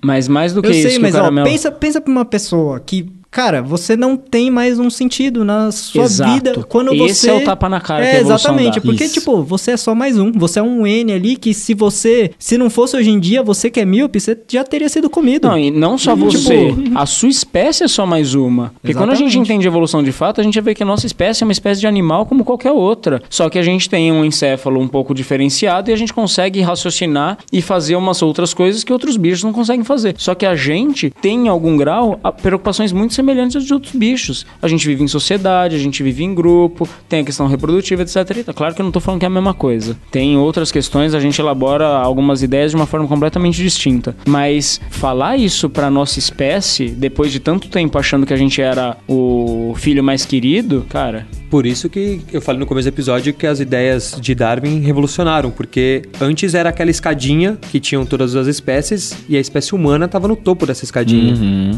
[0.02, 1.48] Mas mais do que Eu isso sei, que mas o ó, caramelo...
[1.50, 6.04] pensa, pensa pra uma pessoa que, cara, você não tem mais um sentido na sua
[6.06, 6.32] Exato.
[6.32, 7.30] vida quando Esse você.
[7.32, 8.76] é o tapa na cara É, exatamente.
[8.76, 8.82] dá.
[8.82, 9.16] Porque, Isso.
[9.16, 10.32] tipo, você é só mais um.
[10.32, 12.32] Você é um N ali que se você.
[12.40, 15.50] Se não fosse hoje em dia, você que é míope, você já teria sido comido.
[15.50, 18.72] Não, e não só Tipo- você, a sua espécie é só mais uma.
[18.82, 19.52] Porque quando a gente Exatamente.
[19.52, 21.88] entende evolução de fato, a gente vê que a nossa espécie é uma espécie de
[21.88, 23.22] animal como qualquer outra.
[23.30, 27.38] Só que a gente tem um encéfalo um pouco diferenciado e a gente consegue raciocinar
[27.52, 30.16] e fazer umas outras coisas que outros bichos não conseguem fazer.
[30.18, 34.46] Só que a gente tem, em algum grau, preocupações muito semelhantes às de outros bichos.
[34.62, 38.16] A gente vive em sociedade, a gente vive em grupo, tem a questão reprodutiva, etc.
[38.38, 38.56] e tal.
[38.56, 39.98] Claro que eu não tô falando que é a mesma coisa.
[40.12, 44.16] Tem outras questões, a gente elabora algumas ideias de uma forma completamente distinta.
[44.28, 48.98] Mas falar isso pra nossa espécie, depois de tanto tempo achando que a gente era
[49.08, 53.48] o filho mais querido, cara, Por isso que eu falei no começo do episódio que
[53.48, 59.16] as ideias de Darwin revolucionaram, porque antes era aquela escadinha que tinham todas as espécies
[59.30, 61.36] e a espécie humana estava no topo dessa escadinha.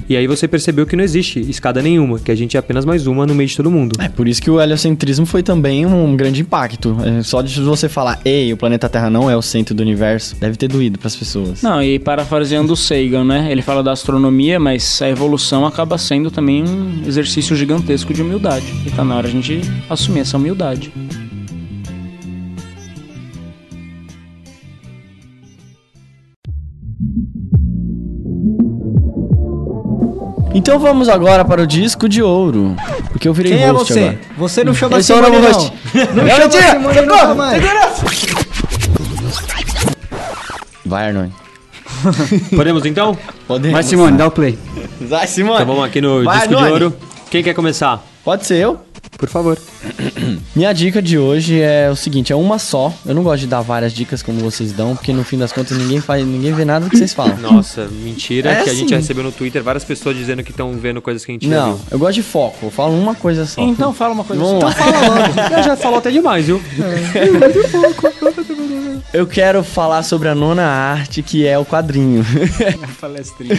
[0.09, 3.07] E aí você percebeu que não existe escada nenhuma, que a gente é apenas mais
[3.07, 3.95] uma no meio de todo mundo.
[3.99, 6.97] É por isso que o heliocentrismo foi também um grande impacto.
[7.03, 10.36] É, só de você falar, ei, o planeta Terra não é o centro do universo,
[10.39, 11.61] deve ter doído pras pessoas.
[11.61, 13.51] Não, e parafraseando o Sagan, né?
[13.51, 18.65] Ele fala da astronomia, mas a evolução acaba sendo também um exercício gigantesco de humildade.
[18.86, 19.57] E tá na hora a gente
[19.89, 20.91] assumir essa humildade.
[30.53, 32.76] Então vamos agora para o disco de ouro.
[33.12, 33.99] Porque eu virei Quem é host você?
[33.99, 34.20] agora.
[34.38, 35.51] Você não chama Eu o Simone, novo não.
[35.53, 35.74] host.
[36.16, 36.51] Não É chama!
[36.72, 37.64] Simone nunca mais.
[40.86, 41.30] Vai, Arnon.
[42.55, 43.18] Podemos então?
[43.47, 43.74] Podemos.
[43.74, 44.58] Vai, Simone, dá o play.
[45.01, 45.55] Vai, Simone.
[45.55, 46.72] Então vamos aqui no Vai, disco de Arnone.
[46.72, 46.95] ouro.
[47.30, 48.03] Quem quer começar?
[48.24, 48.80] Pode ser eu?
[49.18, 49.57] Por favor.
[50.55, 52.93] Minha dica de hoje é o seguinte, é uma só.
[53.05, 55.78] Eu não gosto de dar várias dicas como vocês dão, porque no fim das contas
[55.78, 57.36] ninguém faz, ninguém vê nada do que vocês falam.
[57.41, 58.95] Nossa, mentira É que a gente sim.
[58.95, 61.86] recebeu no Twitter várias pessoas dizendo que estão vendo coisas que a gente Não, viu.
[61.91, 62.68] eu gosto de foco.
[62.68, 63.61] Eu falo uma coisa só.
[63.61, 64.80] Então fala uma coisa Vamos assim.
[64.84, 65.49] lá.
[65.57, 66.61] Já, já falou até demais, viu?
[69.13, 72.26] Eu quero falar sobre a nona arte, que é o quadrinho.
[72.99, 73.55] Palestrinha.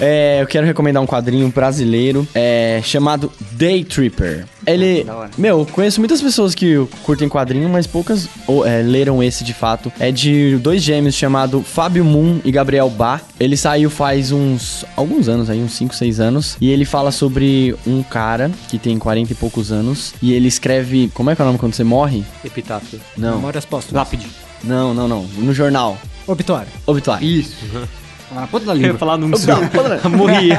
[0.00, 4.46] É, eu quero recomendar um quadrinho brasileiro é, chamado Day Tripper.
[4.66, 5.06] Ele.
[5.36, 9.52] Meu, eu conheço muitas pessoas que curtem quadrinho, mas poucas ou, é, leram esse de
[9.52, 9.92] fato.
[9.98, 13.20] É de dois gêmeos chamado Fábio Moon e Gabriel Bá.
[13.38, 14.84] Ele saiu faz uns.
[14.96, 16.56] alguns anos aí, uns 5, 6 anos.
[16.60, 20.14] E ele fala sobre um cara que tem 40 e poucos anos.
[20.22, 21.10] E ele escreve.
[21.14, 22.24] Como é que é o nome quando você morre?
[22.44, 23.00] Epitáfio.
[23.16, 23.36] Não.
[23.36, 24.00] Memórias póstumas.
[24.00, 24.26] Lápide.
[24.62, 25.22] Não, não, não.
[25.38, 25.98] No jornal.
[26.26, 26.70] Obituário.
[26.86, 27.26] Obituário.
[27.26, 27.56] Isso.
[28.32, 28.98] Na ponta da Eu ia língua.
[28.98, 30.56] falar num Não, Morria.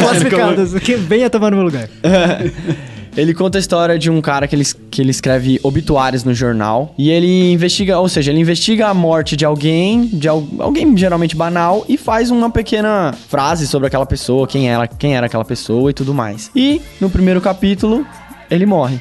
[0.00, 0.74] Classificadas.
[0.80, 1.88] Quem venha tomar no meu lugar.
[3.16, 6.94] Ele conta a história de um cara que ele, que ele escreve obituários no jornal.
[6.96, 11.34] E ele investiga, ou seja, ele investiga a morte de alguém, de al- alguém geralmente
[11.34, 15.90] banal, e faz uma pequena frase sobre aquela pessoa, quem era, quem era aquela pessoa
[15.90, 16.48] e tudo mais.
[16.54, 18.06] E no primeiro capítulo,
[18.48, 19.00] ele morre.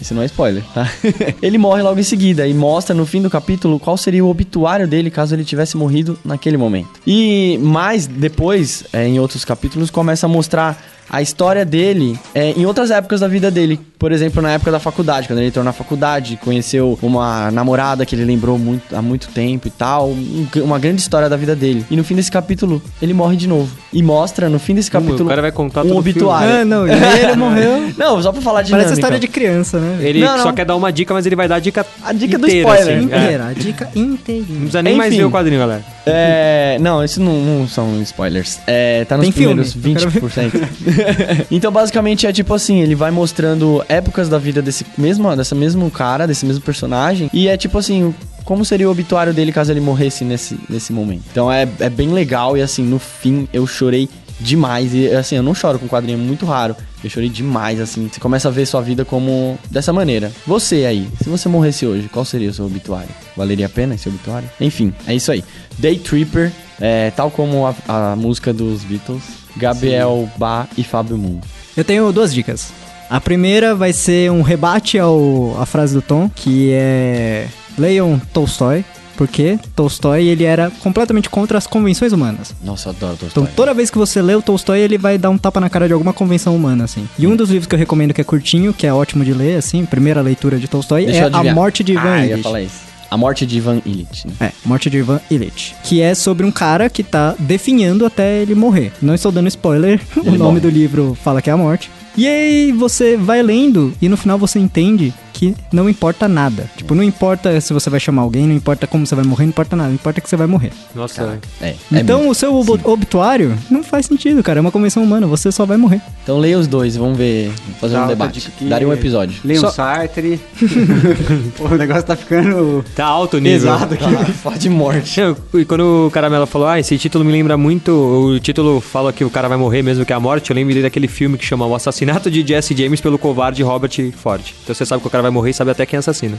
[0.00, 0.90] Isso não é spoiler, tá?
[1.40, 4.86] ele morre logo em seguida e mostra no fim do capítulo qual seria o obituário
[4.88, 7.00] dele caso ele tivesse morrido naquele momento.
[7.06, 10.82] E mais depois, é, em outros capítulos, começa a mostrar
[11.12, 13.78] a história dele é, em outras épocas da vida dele.
[13.98, 18.16] Por exemplo, na época da faculdade, quando ele entrou na faculdade, conheceu uma namorada que
[18.16, 20.08] ele lembrou muito, há muito tempo e tal.
[20.10, 21.84] um- uma grande história da vida dele.
[21.90, 23.70] E no fim desse capítulo, ele morre de novo.
[23.92, 26.50] E mostra, no fim desse capítulo, o cara vai contar um obituário.
[26.62, 26.86] Ah, não.
[26.88, 27.92] E aí ele morreu.
[27.96, 29.98] Não, só pra falar de Parece história de criança, né?
[30.00, 30.52] Ele Não, só não.
[30.54, 32.96] quer dar uma dica, mas ele vai dar a dica A dica do inteira, spoiler.
[32.98, 33.12] assim.
[33.12, 33.16] É.
[33.18, 33.46] Inteira.
[33.48, 34.56] A dica Não inteirinha.
[34.60, 35.20] precisa nem mais Enfim.
[35.22, 35.84] ver o quadrinho, galera.
[36.06, 36.78] É.
[36.80, 38.58] Não, esses não, não são spoilers.
[38.66, 40.68] É, tá nos Tem filme, primeiros quero 20%.
[41.50, 45.90] então, basicamente, é tipo assim: ele vai mostrando épocas da vida desse mesmo, dessa mesmo
[45.90, 47.30] cara, desse mesmo personagem.
[47.32, 48.14] E é tipo assim.
[48.44, 51.22] Como seria o obituário dele caso ele morresse nesse, nesse momento?
[51.30, 54.08] Então é, é bem legal e assim, no fim eu chorei
[54.42, 54.92] demais.
[54.92, 56.76] E assim, eu não choro com quadrinho, é muito raro.
[57.02, 58.08] Eu chorei demais, assim.
[58.08, 60.30] Você começa a ver sua vida como dessa maneira.
[60.46, 63.10] Você aí, se você morresse hoje, qual seria o seu obituário?
[63.36, 64.48] Valeria a pena esse obituário?
[64.60, 65.44] Enfim, é isso aí.
[65.78, 69.22] Day Tripper, é, tal como a, a música dos Beatles,
[69.56, 71.38] Gabriel Bá e Fábio Moon.
[71.76, 72.72] Eu tenho duas dicas.
[73.08, 77.46] A primeira vai ser um rebate ao, à frase do Tom, que é
[77.78, 78.84] leiam Tolstói,
[79.16, 82.54] porque Tolstói ele era completamente contra as convenções humanas.
[82.64, 83.52] Nossa, eu adoro Então Tolstói.
[83.54, 85.92] toda vez que você lê o Tolstói, ele vai dar um tapa na cara de
[85.92, 87.06] alguma convenção humana, assim.
[87.18, 89.58] E um dos livros que eu recomendo que é curtinho, que é ótimo de ler,
[89.58, 91.54] assim, primeira leitura de Tolstói, Deixa é A.
[91.54, 92.42] Morte de Ivan Ah, eu ia Illich.
[92.42, 92.91] falar isso.
[93.12, 94.32] A morte de Ivan Illich, né?
[94.40, 95.74] É, Morte de Ivan Illich.
[95.84, 98.90] Que é sobre um cara que tá definhando até ele morrer.
[99.02, 100.60] Não estou dando spoiler, o nome morre.
[100.60, 101.90] do livro fala que é a morte.
[102.16, 106.70] E aí você vai lendo e no final você entende que não importa nada.
[106.76, 109.50] Tipo, não importa se você vai chamar alguém, não importa como você vai morrer, não
[109.50, 109.92] importa nada.
[109.92, 110.72] Importa que você vai morrer.
[110.94, 111.66] Nossa, É.
[111.68, 112.30] é então mesmo.
[112.30, 114.58] o seu ob- obituário não faz sentido, cara.
[114.58, 116.00] É uma convenção humana, você só vai morrer.
[116.22, 118.48] Então leia os dois, vamos ver, fazer Dá um debate.
[118.54, 118.64] aqui.
[118.66, 119.40] Daria um episódio.
[119.44, 120.40] Leiam Só- Sartre.
[121.56, 123.72] Pô, o negócio tá ficando tá alto o nível.
[123.72, 124.04] pesado aqui.
[124.42, 125.20] Fala de morte.
[125.20, 127.90] Não, E quando o Caramelo falou, ah, esse título me lembra muito.
[127.92, 130.50] O título fala que o cara vai morrer mesmo que a morte.
[130.50, 134.42] Eu lembrei daquele filme que chama O Assassinato de Jesse James pelo covarde Robert Ford.
[134.62, 136.36] Então você sabe que o cara vai morrer e sabe até quem assassina.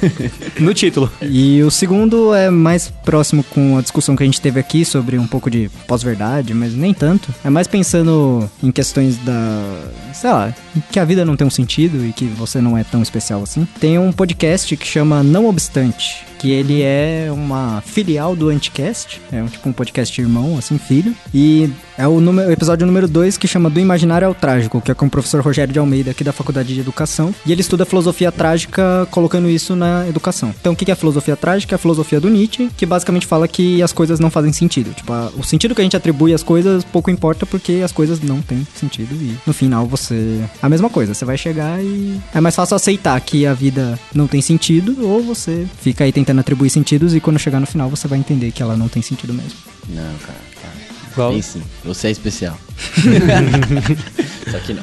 [0.60, 1.10] no título.
[1.22, 5.18] E o segundo é mais próximo com a discussão que a gente teve aqui sobre
[5.18, 7.34] um pouco de pós-verdade, mas nem tanto.
[7.44, 9.88] É mais pensando em questões da.
[10.12, 10.54] sei lá,
[10.90, 13.66] que a vida não tem um sentido e que você não é tão especial assim.
[13.80, 16.24] Tem um podcast que chama Não Obstante.
[16.38, 21.14] Que ele é uma filial do Anticast, é um tipo um podcast irmão, assim, filho.
[21.32, 24.90] E é o, número- o episódio número 2 que chama Do Imaginário ao Trágico, que
[24.90, 27.34] é com o professor Rogério de Almeida aqui da Faculdade de Educação.
[27.46, 30.54] E ele estuda filosofia trágica colocando isso na educação.
[30.60, 31.74] Então o que é a filosofia trágica?
[31.74, 34.92] É a filosofia do Nietzsche, que basicamente fala que as coisas não fazem sentido.
[34.94, 38.20] Tipo, a- o sentido que a gente atribui às coisas pouco importa porque as coisas
[38.20, 39.14] não têm sentido.
[39.14, 40.40] E no final você.
[40.62, 42.20] A mesma coisa, você vai chegar e.
[42.34, 46.25] É mais fácil aceitar que a vida não tem sentido, ou você fica aí tentando
[46.40, 49.32] atribuir sentidos e quando chegar no final você vai entender que ela não tem sentido
[49.32, 49.58] mesmo.
[49.88, 50.38] Não, cara.
[50.62, 50.68] Tá.
[51.14, 51.32] Qual?
[51.32, 51.62] Tem sim.
[51.84, 52.58] Você é especial.
[54.50, 54.82] Só que não.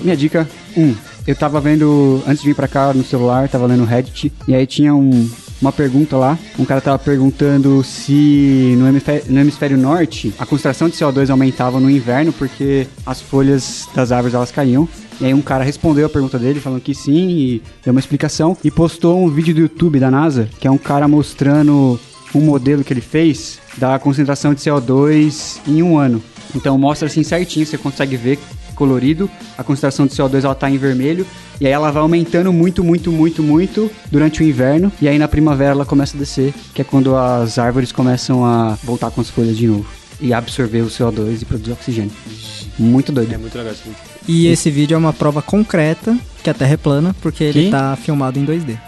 [0.00, 0.82] Minha dica 1.
[0.82, 0.96] Um,
[1.26, 4.54] eu tava vendo, antes de vir pra cá no celular, tava lendo o Reddit, e
[4.54, 5.28] aí tinha um-
[5.60, 6.38] uma pergunta lá.
[6.58, 11.80] Um cara tava perguntando se no hemisfério, no hemisfério norte a concentração de CO2 aumentava
[11.80, 14.88] no inverno porque as folhas das árvores elas caíam.
[15.20, 18.56] E aí um cara respondeu a pergunta dele falando que sim e deu uma explicação
[18.62, 21.98] e postou um vídeo do YouTube da NASA, que é um cara mostrando
[22.34, 26.22] um modelo que ele fez da concentração de CO2 em um ano.
[26.54, 28.38] Então mostra assim certinho, você consegue ver
[28.78, 31.26] colorido, a concentração de CO2 ela tá em vermelho,
[31.60, 35.26] e aí ela vai aumentando muito, muito, muito, muito durante o inverno, e aí na
[35.26, 39.28] primavera ela começa a descer, que é quando as árvores começam a voltar com as
[39.28, 39.86] folhas de novo
[40.20, 42.10] e absorver o CO2 e produzir oxigênio.
[42.78, 43.34] Muito doido.
[43.34, 43.98] É muito legal esse vídeo.
[44.26, 47.70] E esse vídeo é uma prova concreta que a Terra é plana, porque ele Que?
[47.70, 48.78] tá filmado em 2D.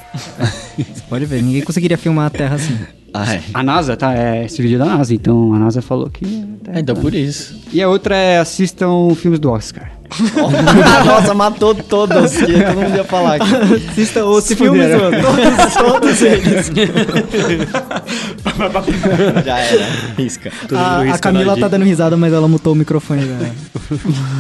[0.77, 2.79] Você pode ver, ninguém conseguiria filmar a Terra assim.
[3.13, 3.43] Ah, é.
[3.53, 4.15] A NASA, tá?
[4.15, 6.25] É esse vídeo é da NASA, então a NASA falou que.
[6.73, 7.57] É, então por isso.
[7.73, 9.91] E a outra é assistam filmes do Oscar.
[11.07, 13.55] Nossa, matou todos que todo mundo ia falar aqui.
[13.91, 15.23] Assista os Se filmes, mano.
[15.23, 16.73] Todos, todos eles.
[19.45, 19.87] Já era.
[20.17, 20.51] Risca.
[20.75, 23.51] A, a risca Camila na tá dando risada, mas ela mutou o microfone dela.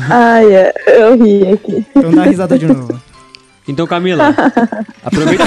[0.09, 1.85] Ai, é, eu ri aqui.
[1.95, 2.99] Então dá risada de novo.
[3.69, 4.35] Então, Camila,
[5.05, 5.45] aproveita,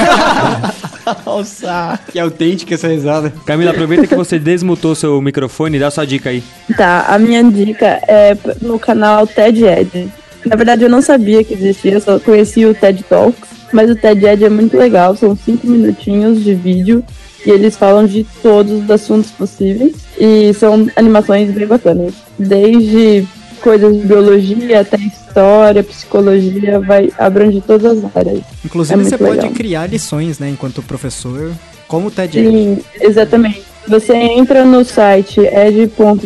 [1.26, 2.00] Nossa.
[2.12, 3.34] Que autêntica essa risada.
[3.46, 6.44] Camila, aproveita que você desmutou seu microfone e dá sua dica aí.
[6.78, 10.12] Tá, a minha dica é no canal TED Ed.
[10.46, 13.54] Na verdade, eu não sabia que existia, eu só conheci o TED Talks.
[13.72, 17.04] Mas o TED Ed é muito legal, são cinco minutinhos de vídeo
[17.44, 19.96] e eles falam de todos os assuntos possíveis.
[20.18, 22.14] E são animações bem bacanas.
[22.38, 23.28] Desde
[23.64, 28.42] coisas de biologia até história, psicologia, vai abranger todas as áreas.
[28.64, 29.52] Inclusive, É você pode legal.
[29.52, 31.52] criar lições, né, enquanto professor,
[31.88, 32.48] como o TED Ed.
[32.50, 33.64] Sim, exatamente.
[33.88, 35.40] Você entra no site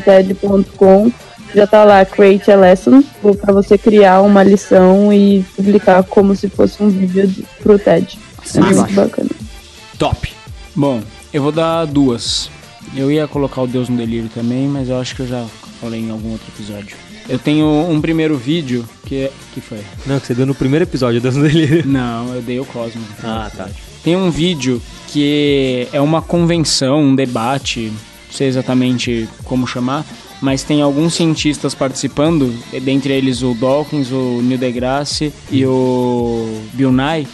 [0.02, 1.12] ed.ted.com,
[1.56, 3.04] já tá lá Create a Lesson,
[3.42, 8.18] para você criar uma lição e publicar como se fosse um vídeo de- pro TED.
[8.56, 9.30] É muito bacana.
[9.98, 10.30] Top.
[10.76, 11.02] Bom,
[11.34, 12.50] eu vou dar duas.
[12.96, 15.46] Eu ia colocar o Deus no Delírio também, mas eu acho que eu já
[15.82, 16.96] falei em algum outro episódio.
[17.30, 19.32] Eu tenho um primeiro vídeo que é...
[19.54, 19.80] que foi?
[20.06, 21.84] Não, que você deu no primeiro episódio dando delírio.
[21.88, 23.02] Não, eu dei o Cosmo.
[23.24, 23.70] Ah, tá.
[24.04, 30.06] Tem um vídeo que é uma convenção, um debate, não sei exatamente como chamar,
[30.42, 36.92] mas tem alguns cientistas participando, dentre eles o Dawkins, o Neil deGrasse e o Bill
[36.92, 37.28] Nye.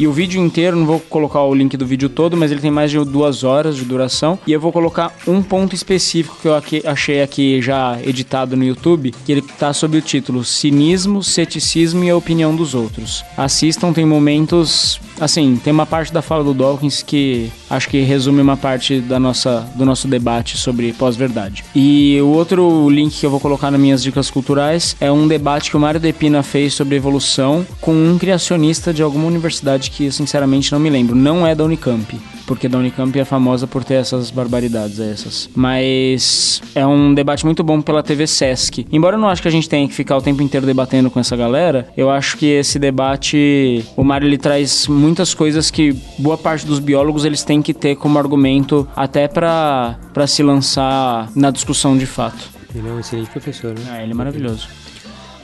[0.00, 2.70] E o vídeo inteiro, não vou colocar o link do vídeo todo, mas ele tem
[2.70, 4.38] mais de duas horas de duração.
[4.46, 8.64] E eu vou colocar um ponto específico que eu aqui- achei aqui já editado no
[8.64, 13.22] YouTube, que ele tá sob o título Cinismo, Ceticismo e a Opinião dos Outros.
[13.36, 14.98] Assistam, tem momentos.
[15.20, 19.20] Assim, tem uma parte da fala do Dawkins que acho que resume uma parte da
[19.20, 21.62] nossa, do nosso debate sobre pós-verdade.
[21.76, 25.70] E o outro link que eu vou colocar nas minhas dicas culturais é um debate
[25.70, 30.12] que o Mário Depina fez sobre evolução com um criacionista de alguma universidade que eu
[30.12, 31.14] sinceramente não me lembro.
[31.14, 32.18] Não é da Unicamp
[32.50, 35.48] porque da Unicamp é famosa por ter essas barbaridades essas.
[35.54, 38.84] Mas é um debate muito bom pela TV Sesc.
[38.90, 41.20] Embora eu não acho que a gente tenha que ficar o tempo inteiro debatendo com
[41.20, 46.36] essa galera, eu acho que esse debate, o Mário ele traz muitas coisas que boa
[46.36, 51.96] parte dos biólogos eles têm que ter como argumento até para se lançar na discussão
[51.96, 52.50] de fato.
[52.74, 53.84] Ele é um excelente professor, né?
[53.92, 54.66] Ah, ele é maravilhoso.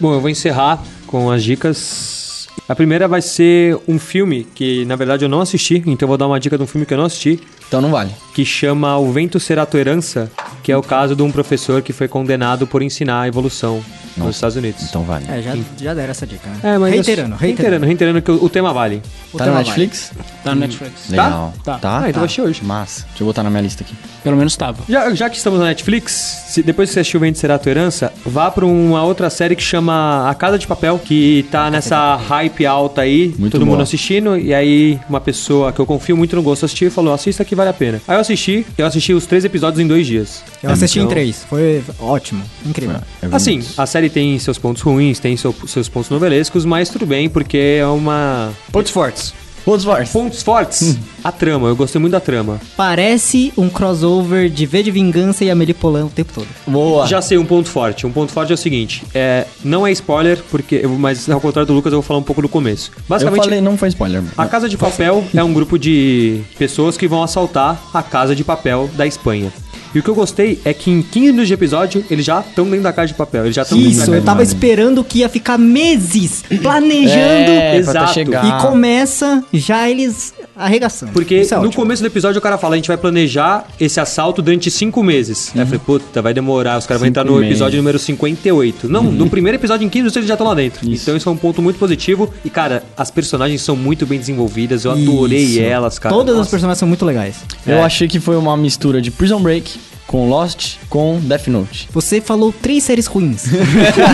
[0.00, 2.25] Bom, eu vou encerrar com as dicas.
[2.68, 6.18] A primeira vai ser um filme que, na verdade, eu não assisti, então eu vou
[6.18, 7.38] dar uma dica de um filme que eu não assisti,
[7.68, 8.10] Então não vale.
[8.34, 10.30] que chama O Vento Será Tua Herança,
[10.64, 13.80] que é o caso de um professor que foi condenado por ensinar a evolução
[14.16, 14.82] nos Estados Unidos.
[14.82, 15.24] Então vale.
[15.28, 16.56] É, já, já deram essa dica, né?
[16.62, 17.36] É, mas reiterando, reiterando.
[17.36, 19.02] reiterando, reiterando que o, o tema vale.
[19.32, 20.12] O Tá no tema Netflix?
[20.42, 21.10] Tá no Netflix.
[21.10, 21.54] Legal.
[21.64, 21.78] Tá.
[21.78, 22.00] Tá?
[22.04, 22.64] Ah, então eu achei hoje.
[22.64, 23.04] Massa.
[23.08, 23.94] Deixa eu botar na minha lista aqui.
[24.24, 24.82] Pelo menos tava.
[24.88, 26.12] Já, já que estamos na Netflix,
[26.48, 29.54] se- depois que você assistiu O Vento Será Tua Herança, vá pra uma outra série
[29.54, 33.72] que chama A Casa de Papel, que tá nessa hype alta aí, Muito todo boa.
[33.76, 37.12] mundo assistindo, e aí uma pessoa que eu confio muito no gosto assistiu e falou,
[37.14, 38.00] assista que vale a pena.
[38.08, 40.42] Aí eu assisti, eu assisti os três episódios em dois dias.
[40.62, 41.44] Eu assisti Então- em três.
[41.48, 42.42] Foi ótimo.
[42.64, 42.96] Incrível.
[43.22, 43.74] É Assim, verdade.
[43.78, 47.78] a série tem seus pontos ruins, tem seu- seus pontos novelescos, mas tudo bem, porque
[47.80, 48.50] é uma...
[48.72, 49.34] Pontos fortes.
[49.64, 50.12] Pontos fortes.
[50.12, 50.96] Pontos fortes.
[51.24, 52.60] a trama, eu gostei muito da trama.
[52.76, 56.46] Parece um crossover de V de Vingança e Amelie Poulain o tempo todo.
[56.68, 57.04] Boa.
[57.08, 58.06] Já sei um ponto forte.
[58.06, 61.66] Um ponto forte é o seguinte: é, não é spoiler, porque, eu- mas ao contrário
[61.66, 62.92] do Lucas, eu vou falar um pouco do começo.
[62.96, 64.22] Eu Basicamente, falei, não foi spoiler.
[64.38, 68.44] a Casa de Papel é um grupo de pessoas que vão assaltar a Casa de
[68.44, 69.52] Papel da Espanha.
[69.96, 72.66] E o que eu gostei é que em 15 minutos de episódio, eles já estão
[72.66, 73.44] dentro da Casa de Papel.
[73.46, 77.18] Eles já estão dentro da Isso, Casa eu tava esperando que ia ficar meses planejando
[77.50, 78.12] É, pra Exato.
[78.12, 78.44] chegar.
[78.46, 81.12] e começa já eles arregaçando.
[81.12, 81.72] Porque é no ótimo.
[81.72, 85.50] começo do episódio o cara fala, a gente vai planejar esse assalto durante cinco meses.
[85.54, 87.46] Aí eu falei, puta, vai demorar, os caras vão entrar no meses.
[87.52, 88.88] episódio número 58.
[88.90, 90.86] Não, no primeiro episódio, em 15 minutos, eles já estão lá dentro.
[90.90, 91.04] Isso.
[91.04, 92.30] Então isso é um ponto muito positivo.
[92.44, 95.60] E, cara, as personagens são muito bem desenvolvidas, eu adorei Isso.
[95.60, 96.14] elas, cara.
[96.14, 96.50] Todas as Nossa.
[96.50, 97.36] personagens são muito legais.
[97.66, 97.82] Eu É.
[97.82, 101.88] achei que foi uma mistura de Prison Break com Lost com Death Note.
[101.92, 103.44] Você falou três séries ruins.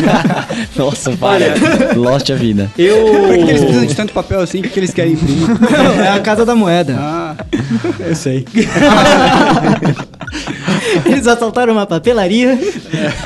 [0.76, 1.54] Nossa, para.
[1.96, 2.70] Lost é vida.
[2.74, 3.86] Por que eles precisam Eu...
[3.88, 4.60] de tanto papel assim?
[4.60, 5.48] O que que eles querem imprimir?
[6.04, 6.96] é a Casa da Moeda.
[6.98, 7.36] ah,
[8.00, 8.44] eu sei.
[11.04, 12.58] Eles assaltaram uma papelaria.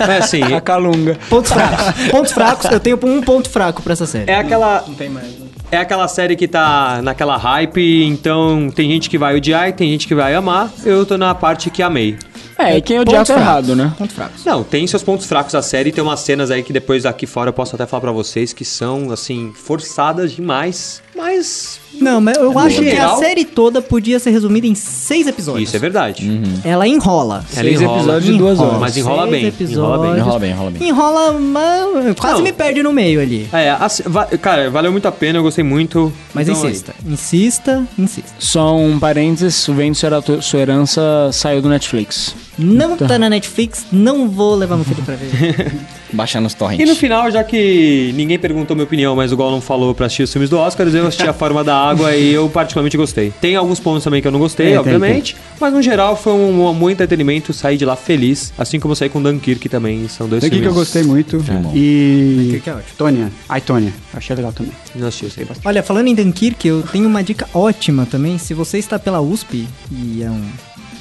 [0.01, 1.17] É assim, A Calunga.
[1.29, 2.11] Pontos fracos.
[2.11, 4.31] Pontos fracos, eu tenho um ponto fraco pra essa série.
[4.31, 4.85] é aquela...
[4.87, 5.27] Não tem mais.
[5.27, 5.46] né?
[5.71, 9.91] É aquela série que tá naquela hype, então tem gente que vai odiar e tem
[9.91, 10.73] gente que vai amar.
[10.85, 12.17] Eu tô na parte que amei.
[12.59, 13.93] É, e quem odiar tá errado, né?
[13.99, 14.45] Pontos fracos.
[14.45, 17.51] Não, tem seus pontos fracos a série, tem umas cenas aí que depois aqui fora
[17.51, 22.59] eu posso até falar pra vocês que são, assim, forçadas demais, mas Não, mas eu
[22.59, 25.69] acho que a geral- série toda podia ser resumida em seis episódios.
[25.69, 26.27] isso é verdade.
[26.65, 27.45] Ela enrola.
[27.55, 27.99] Ela Seis enrola.
[27.99, 28.79] episódios de duas horas.
[28.81, 30.17] Mas enrola Seis bem, enrola bem.
[30.19, 30.89] Enrola bem, enrola bem.
[30.89, 32.43] Enrola, mas quase Não.
[32.43, 33.49] me perde no meio ali.
[33.53, 36.13] É, assim, va- cara, valeu muito a pena, eu gostei muito.
[36.35, 38.31] Mas Então, insista, insista, insista.
[38.39, 42.35] Só um parênteses, o Vento Será Tu- Sua Herança saiu do Netflix.
[42.59, 45.75] Não tá na Netflix, não vou levar meu filho pra ver.
[46.13, 46.83] Baixar nos torrents.
[46.83, 50.23] E no final, já que ninguém perguntou minha opinião, mas o Gollum falou pra assistir
[50.23, 53.33] os filmes do Oscar, eu assisti A Forma da Água e eu particularmente gostei.
[53.41, 56.33] Tem alguns pontos também que eu não gostei, É, tem, obviamente, mas no geral foi
[56.33, 60.09] um, um bom entretenimento, saí de lá feliz, assim como eu saí com Dunkirk também,
[60.09, 60.79] são dois Daqui que eu filmes.
[60.79, 61.39] gostei muito.
[61.43, 61.73] bom.
[61.75, 62.43] E.
[62.45, 62.93] Dunkirk é ótimo.
[62.99, 63.33] Tônia.
[63.49, 63.93] Ai, Tônia.
[64.15, 64.73] Achei legal também.
[64.95, 65.67] Não assisti, eu sei bastante.
[65.67, 68.39] Olha, falando em Dunkirk, eu tenho uma dica ótima também.
[68.39, 70.45] Se você está pela USP e é um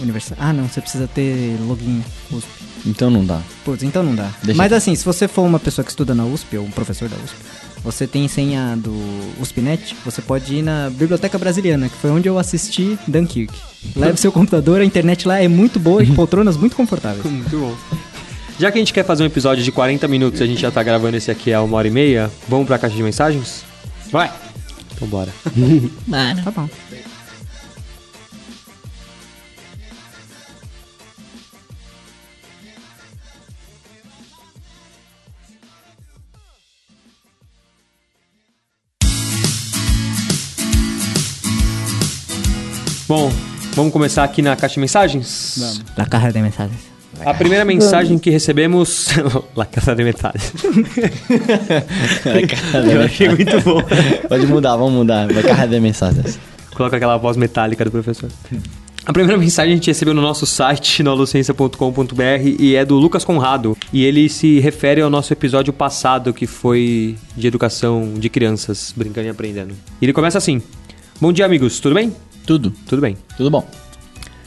[0.02, 0.44] universitário...
[0.44, 2.48] Ah, não, você precisa ter login USP.
[2.86, 3.40] Então não dá.
[3.64, 4.30] Putz, então não dá.
[4.44, 4.76] Deixa Mas aqui.
[4.76, 7.36] assim, se você for uma pessoa que estuda na USP, ou um professor da USP,
[7.86, 8.92] você tem senha do
[9.40, 13.54] USPNet, você pode ir na Biblioteca Brasiliana, que foi onde eu assisti Dunkirk.
[13.96, 17.24] Leve seu computador, a internet lá é muito boa e poltronas muito confortáveis.
[17.32, 17.76] Muito bom.
[18.58, 20.72] Já que a gente quer fazer um episódio de 40 minutos e a gente já
[20.72, 23.64] tá gravando esse aqui há uma hora e meia, vamos pra caixa de mensagens?
[24.10, 24.32] Vai.
[24.96, 25.32] Então bora.
[26.08, 26.44] Mano.
[26.44, 26.70] Tá bom.
[43.08, 43.32] Bom,
[43.76, 45.56] vamos começar aqui na caixa de mensagens?
[45.60, 45.84] Vamos.
[45.96, 46.80] La caja de mensagens.
[47.24, 49.10] A primeira mensagem que recebemos.
[49.56, 50.42] La Casa de Metade.
[52.92, 53.82] Eu achei muito bom.
[54.28, 55.32] Pode mudar, vamos mudar.
[55.32, 56.40] Vai carregar mensagens.
[56.76, 58.30] Coloca aquela voz metálica do professor.
[59.06, 62.24] A primeira mensagem a gente recebeu no nosso site, noluciência.com.br,
[62.60, 63.78] e é do Lucas Conrado.
[63.94, 69.28] E ele se refere ao nosso episódio passado, que foi de educação de crianças, brincando
[69.28, 69.76] e aprendendo.
[70.02, 70.62] E ele começa assim:
[71.22, 72.12] Bom dia, amigos, tudo bem?
[72.46, 72.74] Tudo.
[72.88, 73.18] Tudo bem.
[73.38, 73.68] Tudo bom.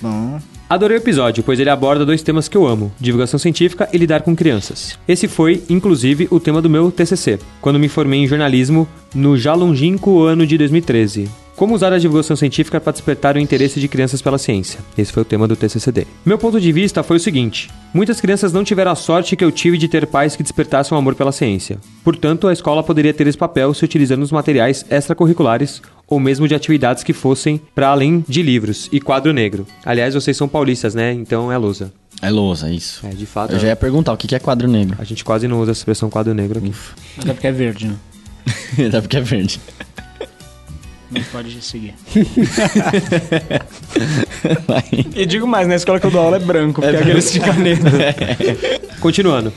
[0.01, 0.39] Bom,
[0.71, 4.21] Adorei o episódio, pois ele aborda dois temas que eu amo: divulgação científica e lidar
[4.21, 4.99] com crianças.
[5.09, 9.55] Esse foi, inclusive, o tema do meu TCC, quando me formei em jornalismo no já
[9.55, 11.27] longínquo ano de 2013.
[11.57, 14.79] Como usar a divulgação científica para despertar o interesse de crianças pela ciência?
[14.97, 16.07] Esse foi o tema do TCC dele.
[16.25, 19.51] Meu ponto de vista foi o seguinte: muitas crianças não tiveram a sorte que eu
[19.51, 21.79] tive de ter pais que despertassem o amor pela ciência.
[22.05, 26.55] Portanto, a escola poderia ter esse papel se utilizando os materiais extracurriculares ou mesmo de
[26.55, 29.67] atividades que fossem para além de livros e quadro negro.
[29.85, 31.13] Aliás, vocês são paulistas, né?
[31.13, 31.93] Então é lousa.
[32.21, 33.07] É lousa, isso.
[33.07, 33.53] É, de fato.
[33.53, 34.97] Eu já ia perguntar o que que é quadro negro.
[34.99, 36.73] A gente quase não usa a expressão quadro negro aqui.
[37.19, 37.97] Até porque é verde, né?
[38.89, 39.61] Até porque é verde.
[41.11, 41.95] Não pode seguir.
[45.15, 47.41] E digo mais, na escola que eu dou aula é branco, porque é aqueles de
[47.41, 47.91] caneta.
[49.01, 49.53] Continuando.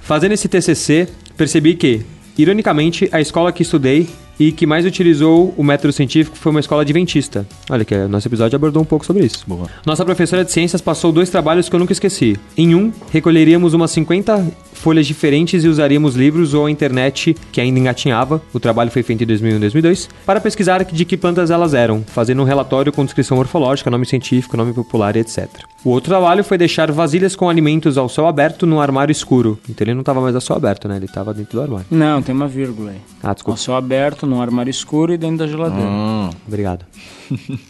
[0.00, 2.04] Fazendo esse TCC, percebi que,
[2.36, 6.82] ironicamente, a escola que estudei e que mais utilizou o método científico foi uma escola
[6.82, 7.46] adventista.
[7.70, 9.44] Olha que o nosso episódio abordou um pouco sobre isso.
[9.46, 9.68] Boa.
[9.86, 12.36] Nossa professora de ciências passou dois trabalhos que eu nunca esqueci.
[12.56, 17.78] Em um, recolheríamos umas 50 folhas diferentes e usaríamos livros ou a internet que ainda
[17.78, 18.42] engatinhava.
[18.52, 22.02] O trabalho foi feito em 2001 e 2002 para pesquisar de que plantas elas eram,
[22.06, 25.48] fazendo um relatório com descrição morfológica, nome científico, nome popular e etc.
[25.82, 29.58] O outro trabalho foi deixar vasilhas com alimentos ao céu aberto no armário escuro.
[29.68, 30.96] Então ele não estava mais ao céu aberto, né?
[30.96, 31.86] Ele estava dentro do armário.
[31.90, 32.96] Não, tem uma vírgula aí.
[33.22, 33.58] Ah, Ao desculpa.
[33.60, 35.88] céu aberto, num armário escuro e dentro da geladeira.
[35.88, 36.30] Hum.
[36.46, 36.84] Obrigado.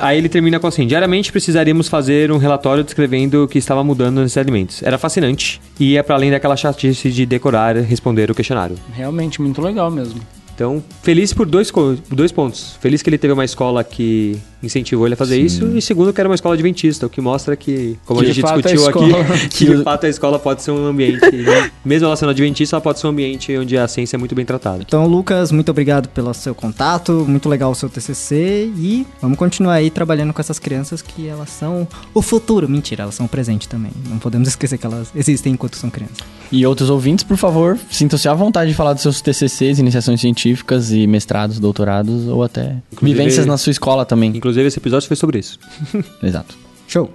[0.00, 4.20] Aí ele termina com assim: diariamente precisaríamos fazer um relatório descrevendo o que estava mudando
[4.20, 4.82] nesses alimentos.
[4.82, 8.76] Era fascinante e ia para além daquela chatice de decorar e responder o questionário.
[8.92, 10.20] Realmente muito legal mesmo.
[10.54, 11.70] Então, feliz por dois,
[12.10, 12.76] dois pontos.
[12.80, 15.66] Feliz que ele teve uma escola que incentivou ele a fazer isso.
[15.76, 18.46] E segundo, que era uma escola adventista, o que mostra que, como Que a gente
[18.46, 21.70] a discutiu escola- aqui, que de fato a escola pode ser um ambiente, né?
[21.84, 24.44] mesmo ela sendo adventista, ela pode ser um ambiente onde a ciência é muito bem
[24.44, 24.82] tratada.
[24.86, 29.74] Então, Lucas, muito obrigado pelo seu contato, muito legal o seu TCC e vamos continuar
[29.74, 32.66] aí trabalhando com essas crianças que elas são o futuro.
[32.68, 33.90] Mentira, elas são o presente também.
[34.08, 36.16] Não podemos esquecer que elas existem enquanto são crianças.
[36.52, 40.43] E outros ouvintes, por favor, sintam-se à vontade de falar dos seus TCCs, iniciações científicas
[40.92, 44.30] e mestrados, doutorados ou até Inclusive- vivências na sua escola também.
[44.36, 45.58] Inclusive, esse episódio foi sobre isso.
[46.22, 46.54] Exato.
[46.86, 47.10] Show!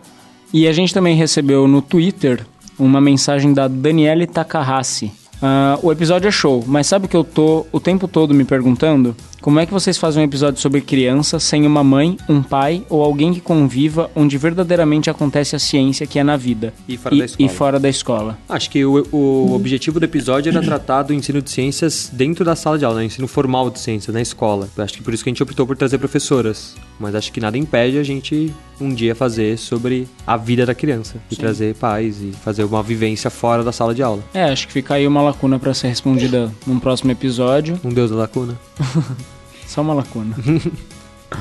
[0.54, 2.46] E a gente também recebeu no Twitter
[2.78, 5.12] uma mensagem da Daniele Takahashi.
[5.42, 8.44] Ah, o episódio é show, mas sabe o que eu tô o tempo todo me
[8.44, 9.16] perguntando?
[9.42, 13.02] Como é que vocês fazem um episódio sobre criança sem uma mãe, um pai ou
[13.04, 17.26] alguém que conviva onde verdadeiramente acontece a ciência que é na vida E fora da
[17.26, 17.46] escola.
[17.46, 18.38] e fora da escola?
[18.50, 22.56] Acho que o, o objetivo do episódio era tratar do ensino de ciências dentro da
[22.56, 23.06] sala de aula, né?
[23.06, 24.68] ensino formal de ciências na escola.
[24.76, 26.76] Eu Acho que por isso que a gente optou por trazer professoras.
[27.00, 31.16] Mas acho que nada impede a gente um dia fazer sobre a vida da criança
[31.32, 34.22] e trazer pais e fazer uma vivência fora da sala de aula.
[34.34, 37.80] É, acho que fica aí uma lacuna pra ser respondida num próximo episódio.
[37.84, 38.58] Um deus da lacuna.
[39.68, 40.36] Só uma lacuna.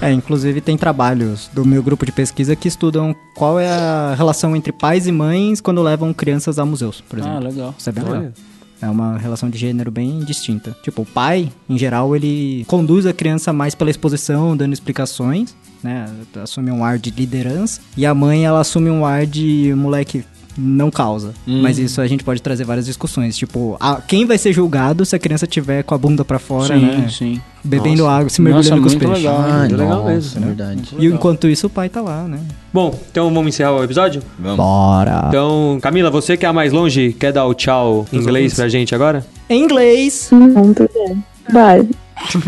[0.03, 4.55] É, inclusive tem trabalhos do meu grupo de pesquisa que estudam qual é a relação
[4.55, 7.39] entre pais e mães quando levam crianças a museus, por exemplo.
[7.39, 7.75] ah, legal.
[7.77, 8.33] Isso é bem legal.
[8.81, 10.77] É uma relação de gênero bem distinta.
[10.83, 16.07] Tipo, o pai, em geral, ele conduz a criança mais pela exposição, dando explicações, né?
[16.41, 17.81] Assume um ar de liderança.
[17.97, 20.25] E a mãe, ela assume um ar de moleque
[20.59, 21.33] não causa.
[21.47, 23.37] Mas isso a gente pode trazer várias discussões.
[23.37, 26.75] Tipo, a- quem vai ser julgado se a criança tiver com a bunda pra fora,
[26.77, 27.09] sim, né?
[27.09, 27.41] sim.
[27.63, 28.17] Bebendo Nossa.
[28.17, 29.17] água, se Nossa, mergulhando com os peixes.
[29.19, 29.37] legal.
[29.41, 30.47] Ah, muito legal nossa, mesmo, né?
[30.47, 30.83] verdade.
[30.99, 32.41] E enquanto isso, o pai tá lá, né?
[32.73, 34.23] Bom, então vamos encerrar o episódio?
[34.39, 35.25] Bora!
[35.29, 38.69] Então, Camila, você que é a mais longe, quer dar o tchau em inglês pra
[38.69, 39.25] gente agora?
[39.51, 40.29] Em inglês!
[40.33, 41.23] Muito bem.
[41.53, 41.89] Bye.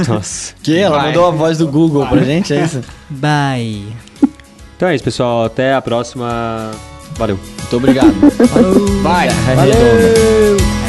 [0.08, 0.54] Nossa.
[0.62, 0.76] Que?
[0.78, 1.06] Ela Vai.
[1.08, 2.80] mandou a voz do Google pra gente, é isso?
[3.08, 3.82] Bye!
[4.76, 5.44] Então é isso, pessoal.
[5.44, 6.70] Até a próxima.
[7.20, 7.38] Valeu.
[7.58, 8.14] Muito obrigado.
[8.48, 8.86] Falou!
[9.02, 9.28] Vai.
[9.54, 10.79] Valeu!